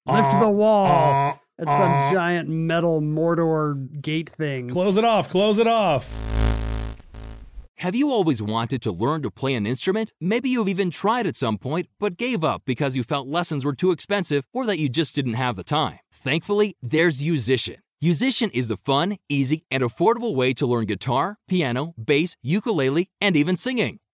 [0.06, 1.32] lift the wall.
[1.32, 4.68] Uh, It's some uh, giant metal Mordor gate thing.
[4.68, 6.04] Close it off, close it off.
[7.80, 10.12] Have you always wanted to learn to play an instrument?
[10.20, 13.74] Maybe you've even tried at some point, but gave up because you felt lessons were
[13.74, 15.98] too expensive or that you just didn't have the time.
[16.10, 17.76] Thankfully, there's Yousician.
[18.04, 23.36] Yousician is the fun, easy, and affordable way to learn guitar, piano, bass, ukulele, and
[23.36, 24.00] even singing.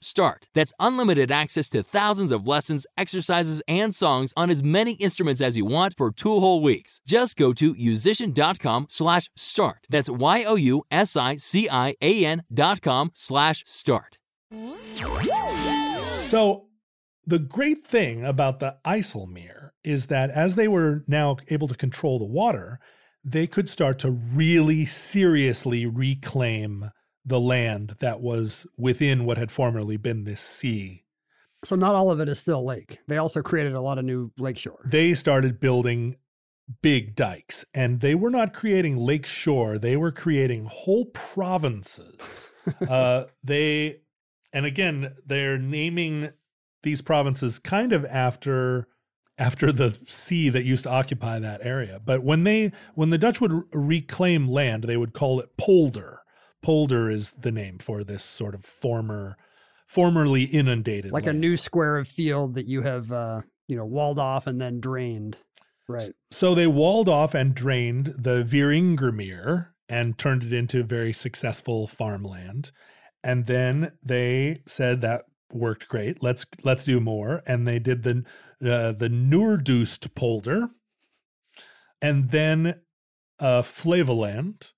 [0.00, 0.48] start.
[0.54, 5.56] That's unlimited access to thousands of lessons, exercises, and songs on as many instruments as
[5.56, 7.00] you want for two whole weeks.
[7.06, 9.86] Just go to yousician.com slash start.
[9.88, 10.82] That's Y-O-U-S-I-C-I-A-N
[12.52, 14.18] dot com slash start.
[16.28, 16.66] So
[17.26, 22.18] the great thing about the IJsselmeer is that as they were now able to control
[22.18, 22.80] the water,
[23.24, 26.90] they could start to really seriously reclaim
[27.28, 31.04] the land that was within what had formerly been this sea.
[31.64, 32.98] So not all of it is still lake.
[33.08, 34.80] They also created a lot of new lakeshore.
[34.84, 36.16] They started building
[36.82, 42.50] big dikes and they were not creating lake shore, they were creating whole provinces.
[42.88, 44.00] uh, they,
[44.52, 46.30] and again, they're naming
[46.82, 48.88] these provinces kind of after
[49.38, 52.00] after the sea that used to occupy that area.
[52.04, 56.20] But when they when the Dutch would reclaim land, they would call it polder.
[56.62, 59.36] Polder is the name for this sort of former
[59.86, 64.18] formerly inundated like a new square of field that you have, uh, you know, walled
[64.18, 65.38] off and then drained.
[65.88, 66.12] Right.
[66.30, 72.70] So they walled off and drained the Wieringermeer and turned it into very successful farmland.
[73.24, 76.22] And then they said that worked great.
[76.22, 77.42] Let's let's do more.
[77.46, 78.24] And they did the
[78.62, 80.68] uh, the Noordoost polder,
[82.02, 82.80] and then
[83.40, 84.72] uh, Flevoland,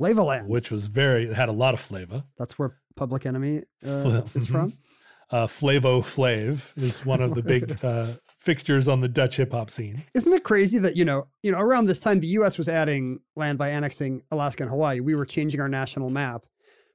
[0.00, 0.48] Flavoland.
[0.48, 2.24] which was very had a lot of flavor.
[2.38, 4.74] That's where Public Enemy uh, is from.
[5.30, 8.08] Uh, Flavo Flav is one of the big uh,
[8.38, 10.02] fixtures on the Dutch hip hop scene.
[10.14, 12.58] Isn't it crazy that you know, you know, around this time the U.S.
[12.58, 15.00] was adding land by annexing Alaska and Hawaii.
[15.00, 16.46] We were changing our national map,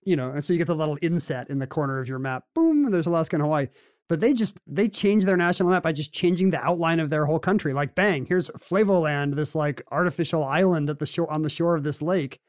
[0.03, 2.43] you know, and so you get the little inset in the corner of your map.
[2.53, 3.67] Boom, there's Alaska and Hawaii.
[4.07, 7.25] But they just they changed their national map by just changing the outline of their
[7.25, 7.73] whole country.
[7.73, 11.83] Like, bang, here's Flavoland, this like artificial island at the shore on the shore of
[11.83, 12.39] this lake.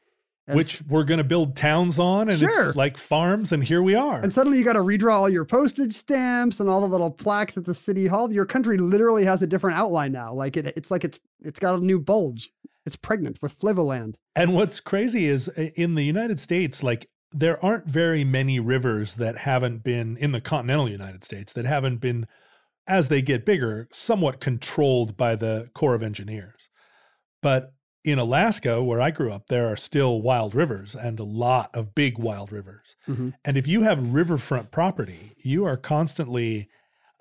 [0.55, 2.67] Which we're going to build towns on and Sure.
[2.69, 5.43] it's like farms and here we are And suddenly you got to redraw all your
[5.45, 8.33] postage stamps and all the little plaques at the city hall.
[8.33, 10.33] Your country literally has a different outline now.
[10.33, 12.49] Like it, it's like it's it's got a new bulge.
[12.85, 14.15] It's pregnant with Flavoland.
[14.37, 19.35] and what's crazy is in the united states like there aren't very many rivers that
[19.39, 22.25] haven't been in the continental united states that haven't been
[22.87, 26.69] as they get bigger somewhat controlled by the corps of engineers
[27.41, 27.73] but
[28.07, 31.93] in alaska where i grew up there are still wild rivers and a lot of
[31.93, 33.33] big wild rivers Mhm.
[33.43, 36.69] and if you have riverfront property you are constantly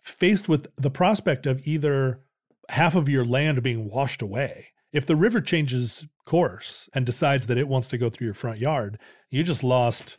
[0.03, 2.21] faced with the prospect of either
[2.69, 4.69] half of your land being washed away.
[4.93, 8.59] If the river changes course and decides that it wants to go through your front
[8.61, 8.99] yard,
[9.31, 10.17] you just lost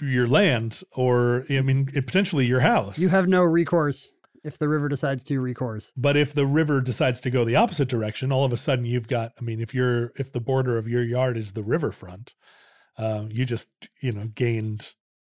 [0.00, 2.98] your land or I mean potentially your house.
[2.98, 4.10] You have no recourse
[4.44, 5.92] if the river decides to recourse.
[5.96, 9.08] But if the river decides to go the opposite direction, all of a sudden you've
[9.08, 12.34] got, I mean, if you're, if the border of your yard is the riverfront,
[12.98, 13.70] uh, you just,
[14.00, 14.94] you know, gained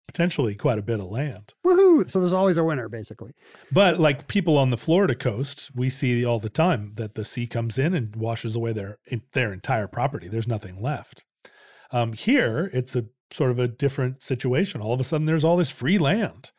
[0.07, 1.53] potentially quite a bit of land.
[1.65, 2.09] Woohoo!
[2.09, 3.31] So there's always a winner, basically.
[3.71, 7.47] But like people on the Florida coast, we see all the time that the sea
[7.47, 8.97] comes in and washes away their
[9.31, 10.27] their entire property.
[10.27, 11.23] There's nothing left.
[11.91, 14.81] Um, here, it's a sort of a different situation.
[14.81, 16.51] All of a sudden, there's all this free land,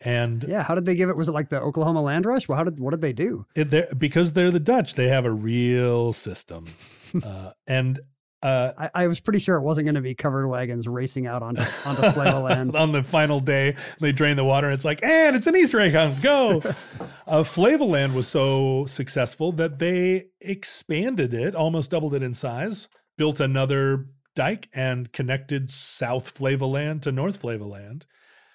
[0.00, 1.16] and Yeah, how did they give it?
[1.16, 2.48] Was it like the Oklahoma land rush?
[2.48, 3.46] Well, how did what did they do?
[3.54, 6.66] it, they're, because they're the Dutch, they have a real system,
[7.24, 8.00] uh, and
[8.40, 11.42] uh, I, I was pretty sure it wasn't going to be covered wagons racing out
[11.42, 12.74] onto onto Flavoland.
[12.76, 14.68] on the final day, they drain the water.
[14.68, 16.22] And it's like, and it's an Easter egg hunt.
[16.22, 16.62] Go.
[17.26, 22.86] uh, Flavoland was so successful that they expanded it, almost doubled it in size,
[23.16, 28.02] built another dike, and connected South Flavoland to North Flavoland.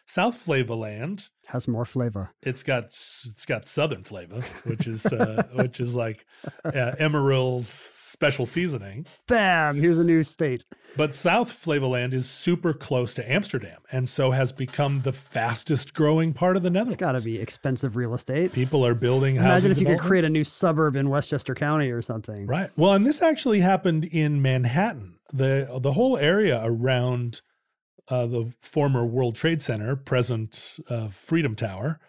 [0.06, 2.32] South Flavoland, Has more flavor.
[2.42, 6.26] it's got it's got Southern flavor, which is uh, which is like
[6.66, 9.06] uh, Emeril's special seasoning.
[9.28, 9.80] Bam!
[9.80, 10.66] Here's a new state.
[10.96, 16.32] But South Flavoland is super close to Amsterdam and so has become the fastest growing
[16.34, 16.94] part of the Netherlands.
[16.96, 18.54] It's got to be expensive real estate.
[18.54, 19.66] People are building houses.
[19.66, 22.46] Imagine if you could create a new suburb in Westchester County or something.
[22.46, 22.70] Right.
[22.78, 25.16] Well, and this actually happened in Manhattan.
[25.34, 27.42] The the whole area around
[28.10, 32.00] uh, the former World Trade Center, present uh, Freedom Tower,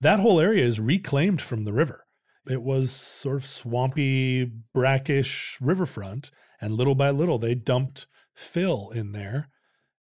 [0.00, 2.06] that whole area is reclaimed from the river.
[2.48, 6.30] It was sort of swampy, brackish riverfront,
[6.60, 9.48] and little by little they dumped fill in there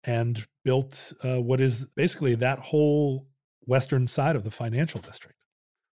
[0.02, 3.26] and built uh, what is basically that whole
[3.66, 5.38] western side of the financial district.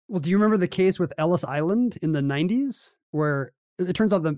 [0.07, 4.11] Well, do you remember the case with Ellis Island in the 90s where it turns
[4.11, 4.37] out that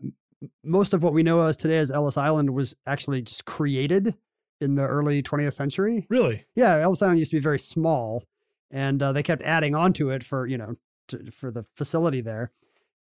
[0.63, 4.15] most of what we know as today as Ellis Island was actually just created
[4.61, 6.05] in the early 20th century?
[6.09, 6.45] Really?
[6.55, 8.23] Yeah, Ellis Island used to be very small
[8.71, 10.75] and uh, they kept adding onto it for, you know,
[11.09, 12.51] to, for the facility there.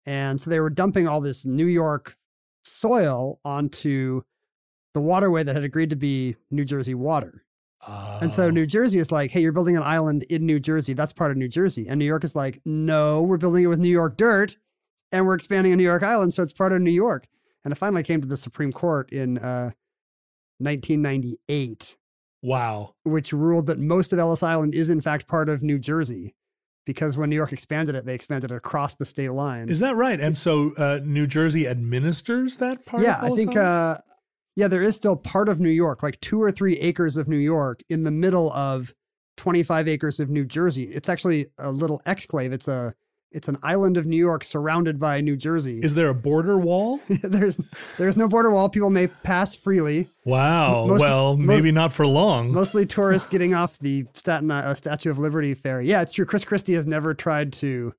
[0.06, 2.16] And so they were dumping all this New York
[2.64, 4.22] soil onto
[4.94, 7.44] the waterway that had agreed to be New Jersey water.
[8.22, 8.50] And so Oh.
[8.50, 10.94] New Jersey is like, hey, you're building an island in New Jersey.
[10.94, 11.88] That's part of New Jersey.
[11.88, 14.58] And New York is like, no, we're building it with New York dirt
[15.12, 16.34] and we're expanding a New York island.
[16.34, 17.28] So it's part of New York.
[17.64, 19.72] And it finally came to the Supreme Court in uh,
[20.60, 21.98] 1998,
[22.44, 22.94] wow.
[23.04, 26.34] which ruled that most of Ellis Island is in fact part of New Jersey.
[26.86, 29.68] Because when New York expanded it, they expanded it across the state line.
[29.68, 30.22] Is that right?
[30.22, 33.04] And so uh, New Jersey administers that part?
[33.04, 33.98] yeah, I think uh
[34.56, 37.38] yeah, there is still part of New York, like two or three acres of New
[37.38, 38.92] York in the middle of
[39.38, 40.86] 25 acres of New Jersey.
[40.86, 42.52] It's actually a little exclave.
[42.52, 42.96] It's a
[43.32, 45.80] it's an island of New York surrounded by New Jersey.
[45.82, 47.00] Is there a border wall?
[47.10, 47.60] there's
[47.98, 48.70] there's no border wall.
[48.70, 50.08] People may pass freely.
[50.26, 50.88] Wow.
[50.88, 52.52] Most- well, mo- maybe not for long.
[52.52, 55.88] Mostly tourists getting off the Staten uh, Statue of Liberty ferry.
[55.88, 56.26] Yeah, it's true.
[56.26, 57.94] Chris Christie has never tried to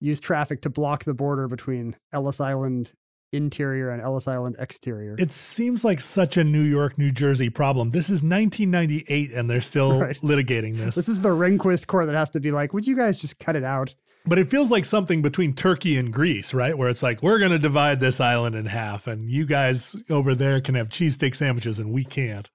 [0.00, 2.92] use traffic to block the border between Ellis Island
[3.32, 5.14] interior and Ellis Island exterior.
[5.18, 7.90] it seems like such a New York, New Jersey problem.
[7.90, 10.16] This is 1998 and they're still Right.
[10.16, 10.94] litigating this.
[10.96, 13.54] This is the Rehnquist court that has to be like, would you guys just cut
[13.56, 13.94] it out?
[14.26, 16.76] But it feels like something between Turkey and Greece, right?
[16.76, 20.34] Where it's like, we're going to divide this island in half and you guys over
[20.34, 22.50] there can have cheesesteak sandwiches and we can't.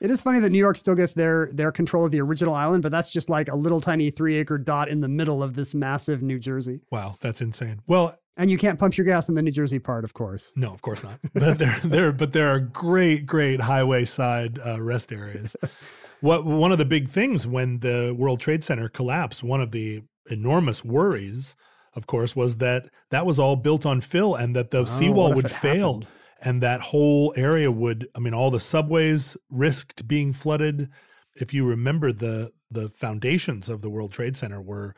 [0.00, 2.84] It is funny that New York still gets their their control of the original island,
[2.84, 5.74] but that's just like a little tiny three acre dot in the middle of this
[5.74, 6.80] massive New Jersey.
[6.92, 7.80] Wow, that's insane.
[7.88, 10.52] Well, And you can't pump your gas in the New Jersey part, of course.
[10.54, 11.18] No, of course not.
[11.34, 15.56] But there, there, but there are great, great highway side uh, rest areas.
[16.20, 20.02] what one of the big things when the World Trade Center collapsed, one of the
[20.30, 21.56] enormous worries,
[21.94, 25.34] of course, was that that was all built on fill and that the Oh, seawall
[25.34, 26.06] would fail, happened?
[26.42, 28.08] and that whole area would.
[28.14, 30.88] I mean, all the subways risked being flooded.
[31.34, 34.94] If you remember, the the foundations of the World Trade Center were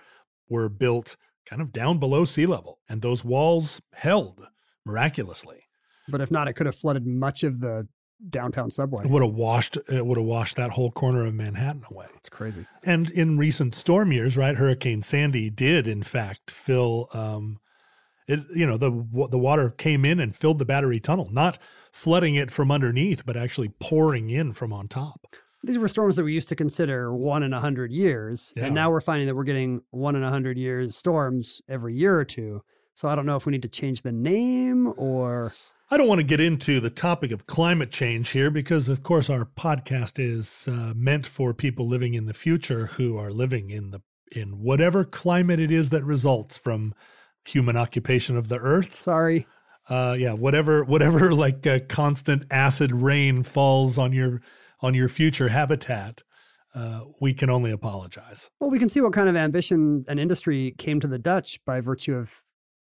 [0.49, 1.17] were built
[1.47, 4.47] kind of down below sea level, and those walls held
[4.85, 5.65] miraculously.
[6.09, 7.87] But if not, it could have flooded much of the
[8.29, 9.05] downtown subway.
[9.05, 12.07] It would have washed it would have washed that whole corner of Manhattan away.
[12.17, 12.67] It's crazy.
[12.83, 17.61] And in recent storm years, right, Hurricane Sandy did in fact fill um
[18.29, 18.91] it you know the
[19.31, 21.59] the water came in and filled the battery tunnel, not
[21.93, 25.37] flooding it from underneath, but actually pouring in from on top.
[25.63, 28.53] These were storms that we used to consider one in a hundred years.
[28.57, 28.67] Yeah.
[28.67, 32.19] And now we're finding that we're getting one in a hundred years storms every year
[32.19, 32.63] or two.
[32.95, 35.53] So I don't know if we need to change the name or
[35.93, 39.29] I don't want to get into the topic of climate change here because, of course,
[39.29, 43.91] our podcast is uh, meant for people living in the future who are living in
[43.91, 46.95] the in whatever climate it is that results from
[47.45, 49.03] human occupation of the earth.
[49.03, 49.49] sorry.
[49.89, 54.41] Uh, yeah, whatever, whatever, like uh, constant acid rain falls on your
[54.83, 56.23] on your future habitat.
[56.73, 58.49] uh, we can only apologize.
[58.61, 61.81] Well, we can see what kind of ambition an industry came to the Dutch by
[61.81, 62.31] virtue of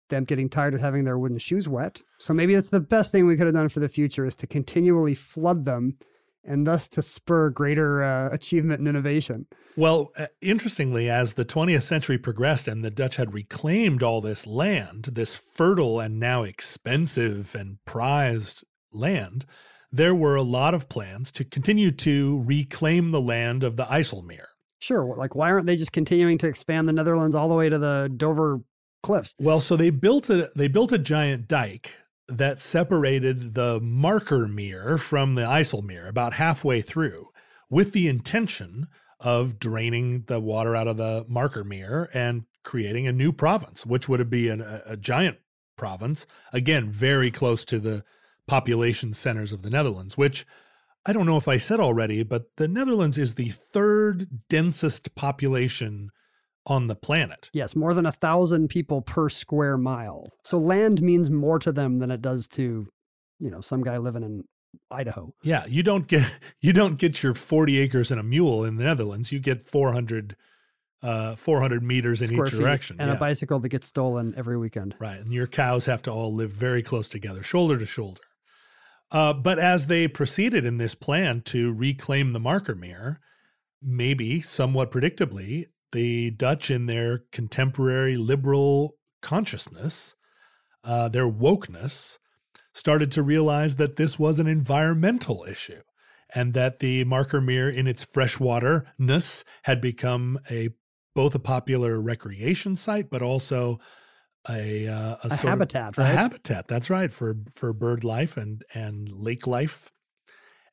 [0.10, 2.02] them getting tired of having their wooden shoes wet.
[2.18, 4.48] So maybe that's the best thing we could have done for the future is to
[4.48, 5.98] continually flood them
[6.44, 9.46] and thus to spur greater uh, achievement and innovation.
[9.76, 14.48] Well, uh, interestingly, as the 20th century progressed and the Dutch had reclaimed all this
[14.48, 19.46] land, this fertile and now expensive and prized land,
[19.92, 24.46] there were a lot of plans to continue to reclaim the land of the IJsselmeer.
[24.80, 25.14] Sure.
[25.16, 28.12] Like, why aren't they just continuing to expand the Netherlands all the way to the
[28.16, 28.62] Dover
[29.02, 29.36] cliffs?
[29.40, 31.96] Well, so they built a they built a giant dike
[32.28, 37.30] that separated the Markermeer from the IJsselmeer about halfway through,
[37.70, 38.88] with the intention
[39.20, 44.30] of draining the water out of the Markermeer and creating a new province, which would
[44.30, 45.38] be an, a, a giant
[45.76, 48.04] province, again, very close to the
[48.48, 50.46] population centers of the Netherlands, which
[51.06, 56.12] I don't know if I said already, but the Netherlands is the third densest population
[56.66, 57.50] on the planet.
[57.54, 60.30] Yes, more than a thousand people per square mile.
[60.44, 62.88] So land means more to them than it does to,
[63.40, 64.44] you know, some guy living in
[64.92, 65.34] Idaho.
[65.44, 66.32] Yeah, you don't get
[66.62, 69.32] you don't get your 40 acres and a mule in the Netherlands.
[69.32, 70.36] You get 400
[71.02, 72.98] uh 400 meters in Square each direction.
[73.00, 73.16] And yeah.
[73.16, 74.96] a bicycle that gets stolen every weekend.
[75.00, 75.20] Right.
[75.20, 78.22] And your cows have to all live very close together, shoulder to shoulder.
[79.12, 83.18] Uh, but as they proceeded in this plan to reclaim the Markermeer,
[83.82, 90.16] maybe somewhat predictably, the Dutch, in their contemporary liberal consciousness,
[90.84, 92.18] uh, their wokeness,
[92.74, 95.82] started to realize that this was an environmental issue
[96.34, 100.70] and that the Markermeer, in its freshwaterness, had become a
[101.16, 103.80] both a popular recreation site, but also
[104.48, 106.68] a uh, A sort of- habitat, a habitat.
[106.68, 109.92] That's right for for bird life and and lake life,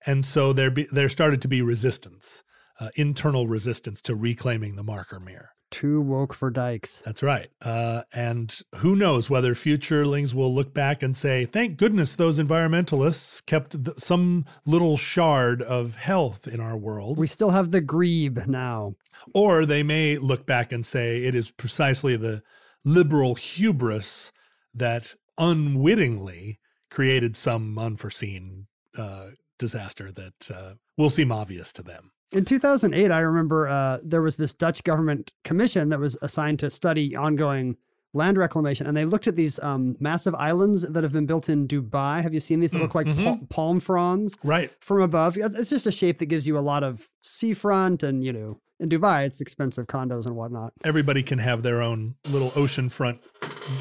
[0.05, 2.43] and so there be, there started to be resistance,
[2.81, 5.49] uh, internal resistance to reclaiming the Markermeer.
[5.72, 7.03] Too woke for dikes.
[7.05, 7.49] That's right.
[7.61, 13.45] Uh, and who knows whether futurelings will look back and say, "Thank goodness those environmentalists
[13.47, 18.39] kept th- some little shard of health in our world," We still have the grebe
[18.47, 18.95] now.
[19.35, 22.43] or they may look back and say it is precisely the
[22.85, 24.31] liberal hubris
[24.72, 26.61] that unwittingly
[26.91, 32.12] created some unforeseen uh, disaster that uh, will seem obvious to them.
[32.33, 36.70] In 2008, I remember uh, there was this Dutch government commission that was assigned to
[36.70, 37.77] study ongoing
[38.14, 41.68] land reclamation, and they looked at these um, massive islands that have been built in
[41.68, 42.22] Dubai.
[42.22, 44.70] Have you seen these that look like pa- palm fronds Right.
[44.81, 45.37] from above?
[45.37, 48.59] It's it's just a shape that gives you a lot of seafront, and you know,
[48.81, 50.72] in Dubai, it's expensive condos and whatnot.
[50.85, 53.20] Everybody can have their own little oceanfront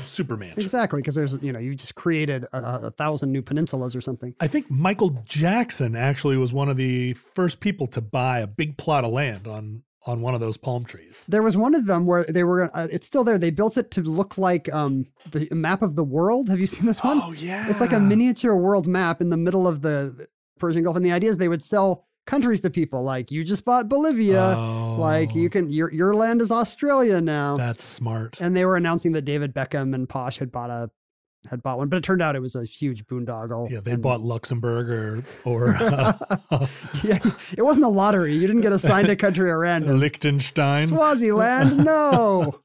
[0.06, 0.54] Superman.
[0.58, 4.36] Exactly, because there's you know you just created a, a thousand new peninsulas or something.
[4.40, 8.78] I think Michael Jackson actually was one of the first people to buy a big
[8.78, 11.26] plot of land on on one of those palm trees.
[11.28, 12.70] There was one of them where they were.
[12.76, 13.38] Uh, it's still there.
[13.38, 16.50] They built it to look like um, the map of the world.
[16.50, 17.22] Have you seen this one?
[17.24, 17.70] Oh, yeah.
[17.70, 20.28] It's like a miniature world map in the middle of the
[20.60, 23.04] Persian Gulf, and the idea is they would sell countries to people.
[23.04, 24.56] Like you just bought Bolivia.
[24.58, 27.54] Like you can your your land is Australia now.
[27.54, 28.40] Oh, That's smart.
[28.42, 30.90] and they were announcing that David Beckham and Posh had bought a
[31.50, 33.70] had bought one, but it turned out it was a huge boondoggle.
[33.70, 36.14] Yeah, they and- bought Luxembourg or or uh,
[37.04, 37.20] yeah,
[37.56, 38.34] it wasn't a lottery.
[38.36, 40.00] You didn't get assigned a country or random.
[40.00, 40.88] Liechtenstein.
[40.88, 42.62] Swaziland, no.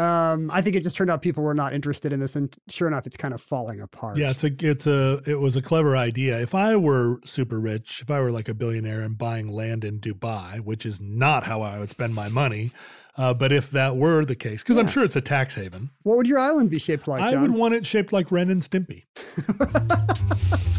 [0.00, 2.88] Um, I think it just turned out people were not interested in this, and sure
[2.88, 4.16] enough, it's kind of falling apart.
[4.16, 6.40] Yeah, it's a it's a it was a clever idea.
[6.40, 10.00] If I were super rich, if I were like a billionaire and buying land in
[10.00, 12.72] Dubai, which is not how I would spend my money,
[13.18, 16.16] uh, but if that were the case, because I'm sure it's a tax haven, What
[16.16, 17.42] would your island be shaped like, I John?
[17.42, 19.04] would want it shaped like Ren and Stimpy.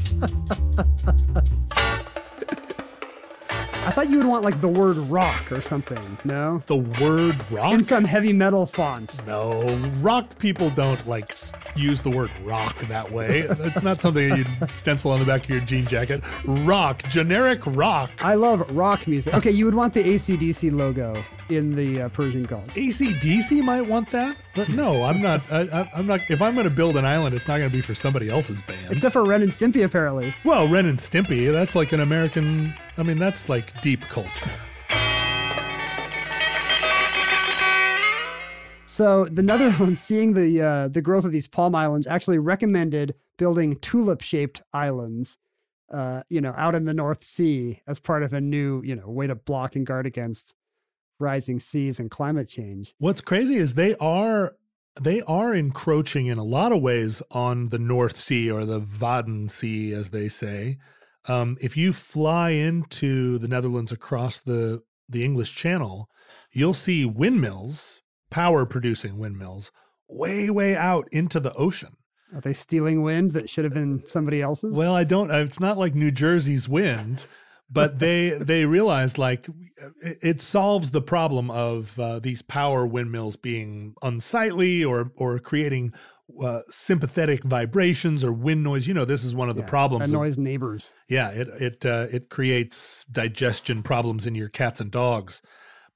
[4.04, 6.18] thought you would want like the word rock or something.
[6.24, 7.74] No, The word rock.
[7.74, 9.16] in some heavy metal font.
[9.28, 9.62] No,
[10.02, 11.36] rock people don't like
[11.76, 13.42] use the word rock that way.
[13.42, 16.24] It's not something that you'd stencil on the back of your jean jacket.
[16.46, 18.10] Rock, generic rock.
[18.22, 19.34] I love rock music.
[19.36, 22.68] Okay, you would want the ACDC logo in the uh, Persian Gulf.
[22.76, 25.42] ACDC might want that, but no, I'm not.
[25.52, 26.30] I, I'm not.
[26.30, 28.62] If I'm going to build an island, it's not going to be for somebody else's
[28.62, 28.92] band.
[28.92, 30.34] Except for Ren and Stimpy, apparently.
[30.44, 32.74] well, Ren and Stimpy, that's like an American.
[32.98, 34.50] I mean, that's like deep culture.
[38.86, 43.78] So the Netherlands, seeing the uh, the growth of these palm islands, actually recommended building
[43.78, 45.38] tulip-shaped islands,
[45.92, 49.10] uh, you know, out in the North Sea as part of a new, you know,
[49.10, 50.54] way to block and guard against
[51.22, 52.94] rising seas and climate change.
[52.98, 54.56] What's crazy is they are
[55.00, 59.50] they are encroaching in a lot of ways on the North Sea or the Wadden
[59.50, 60.78] Sea, as they say.
[61.28, 66.10] Um, if you fly into the Netherlands across the the English Channel,
[66.52, 69.72] you'll see windmills, power producing windmills,
[70.08, 71.96] way, way out into the ocean.
[72.34, 74.78] Are they stealing wind that should have been somebody else's?
[74.78, 75.30] Well, I don't.
[75.32, 77.26] It's not like New Jersey's wind,
[77.72, 79.48] but they they realized like
[80.22, 85.94] it, solves the problem of uh, these power windmills being unsightly or or creating
[86.44, 88.88] uh, sympathetic vibrations or wind noise.
[88.88, 90.04] You know, this is one of the Yeah, problems.
[90.04, 90.92] of- Annoys neighbors.
[91.08, 95.42] yeah, it it uh, it creates digestion problems in your cats and dogs.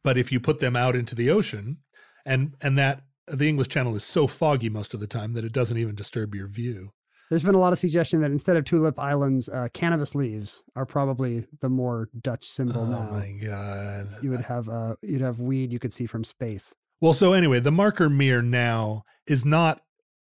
[0.03, 1.77] But if you put them out into the ocean,
[2.25, 5.51] and and that the English Channel is so foggy most of the time that it
[5.51, 6.91] doesn't even disturb your view.
[7.35, 10.85] There's been a lot of suggestion that instead of tulip islands, uh, cannabis leaves are
[10.85, 13.09] probably the more Dutch symbol oh now.
[13.11, 14.07] Oh my god!
[14.23, 16.73] You would have uh, you'd have weed you could see from space.
[17.01, 19.81] Well, so anyway, the Markermeer now is not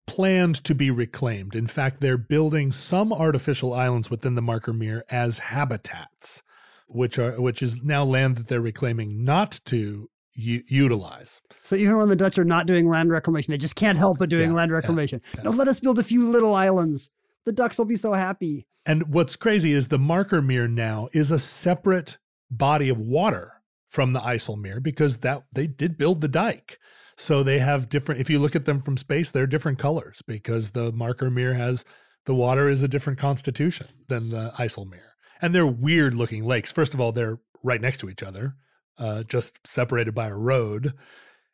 [0.07, 1.53] planned to be reclaimed.
[1.53, 6.41] In fact, they're building some artificial islands within the Markermeer as habitats,
[6.88, 11.42] which are which is now land that they're reclaiming not to u- utilize.
[11.62, 14.30] So even when the Dutch are not doing land reclamation, they just can't help but
[14.30, 15.22] doing Yeah, land reclamation.
[15.36, 15.44] yeah.
[15.44, 17.10] No, let us build a few little islands.
[17.46, 18.68] The ducks will be so happy.
[18.86, 22.18] And what's crazy is the Markermeer now is a separate
[22.50, 23.54] body of water
[23.90, 26.80] from the IJsselmeer because that they did build the dike.
[27.18, 30.72] So they have different if you look at them from space, they're different colors because
[30.72, 31.86] the Markermeer has
[32.26, 35.02] the water is a different constitution than the IJsselmeer.
[35.42, 36.72] And they're weird looking lakes.
[36.72, 38.56] First of all, they're right next to each other,
[39.02, 40.93] uh, just separated by a road.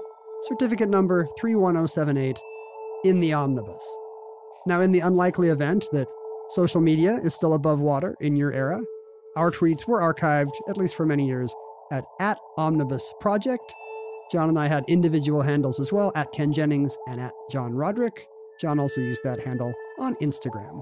[0.49, 2.41] certificate number 31078,
[3.05, 3.87] in the omnibus.
[4.67, 6.09] Now, in the unlikely event that
[6.49, 8.81] social media is still above water in your era,
[9.37, 11.55] our tweets were archived, at least for many years,
[11.93, 13.75] at, at Omnibus Project.
[14.33, 18.27] John and I had individual handles as well, at Ken Jennings and at John Roderick.
[18.59, 20.81] John also used that handle on Instagram.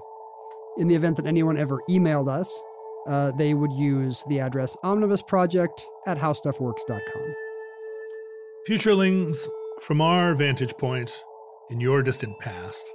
[0.78, 2.56] In the event that anyone ever emailed us,
[3.06, 7.34] uh, they would use the address omnibusproject at howstuffworks.com.
[8.68, 9.46] Futurelings,
[9.80, 11.22] from our vantage point
[11.70, 12.90] in your distant past,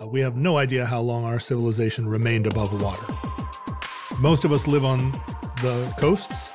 [0.00, 3.06] uh, we have no idea how long our civilization remained above water.
[4.18, 5.12] Most of us live on
[5.60, 6.50] the coasts,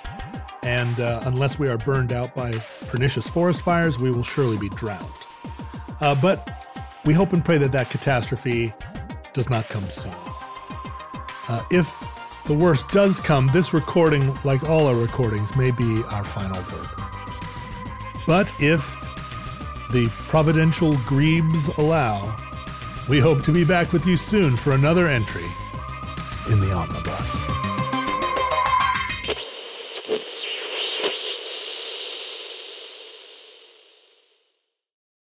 [0.64, 2.52] and uh, unless we are burned out by
[2.88, 5.06] pernicious forest fires, we will surely be drowned.
[6.02, 6.50] Uh, but
[7.06, 8.74] we hope and pray that that catastrophe
[9.34, 10.14] does not come soon.
[11.48, 11.88] Uh, if
[12.50, 16.88] the worst does come, this recording, like all our recordings, may be our final word.
[18.26, 18.82] But if
[19.92, 22.36] the providential grebes allow,
[23.08, 25.46] we hope to be back with you soon for another entry
[26.50, 27.59] in the omnibus.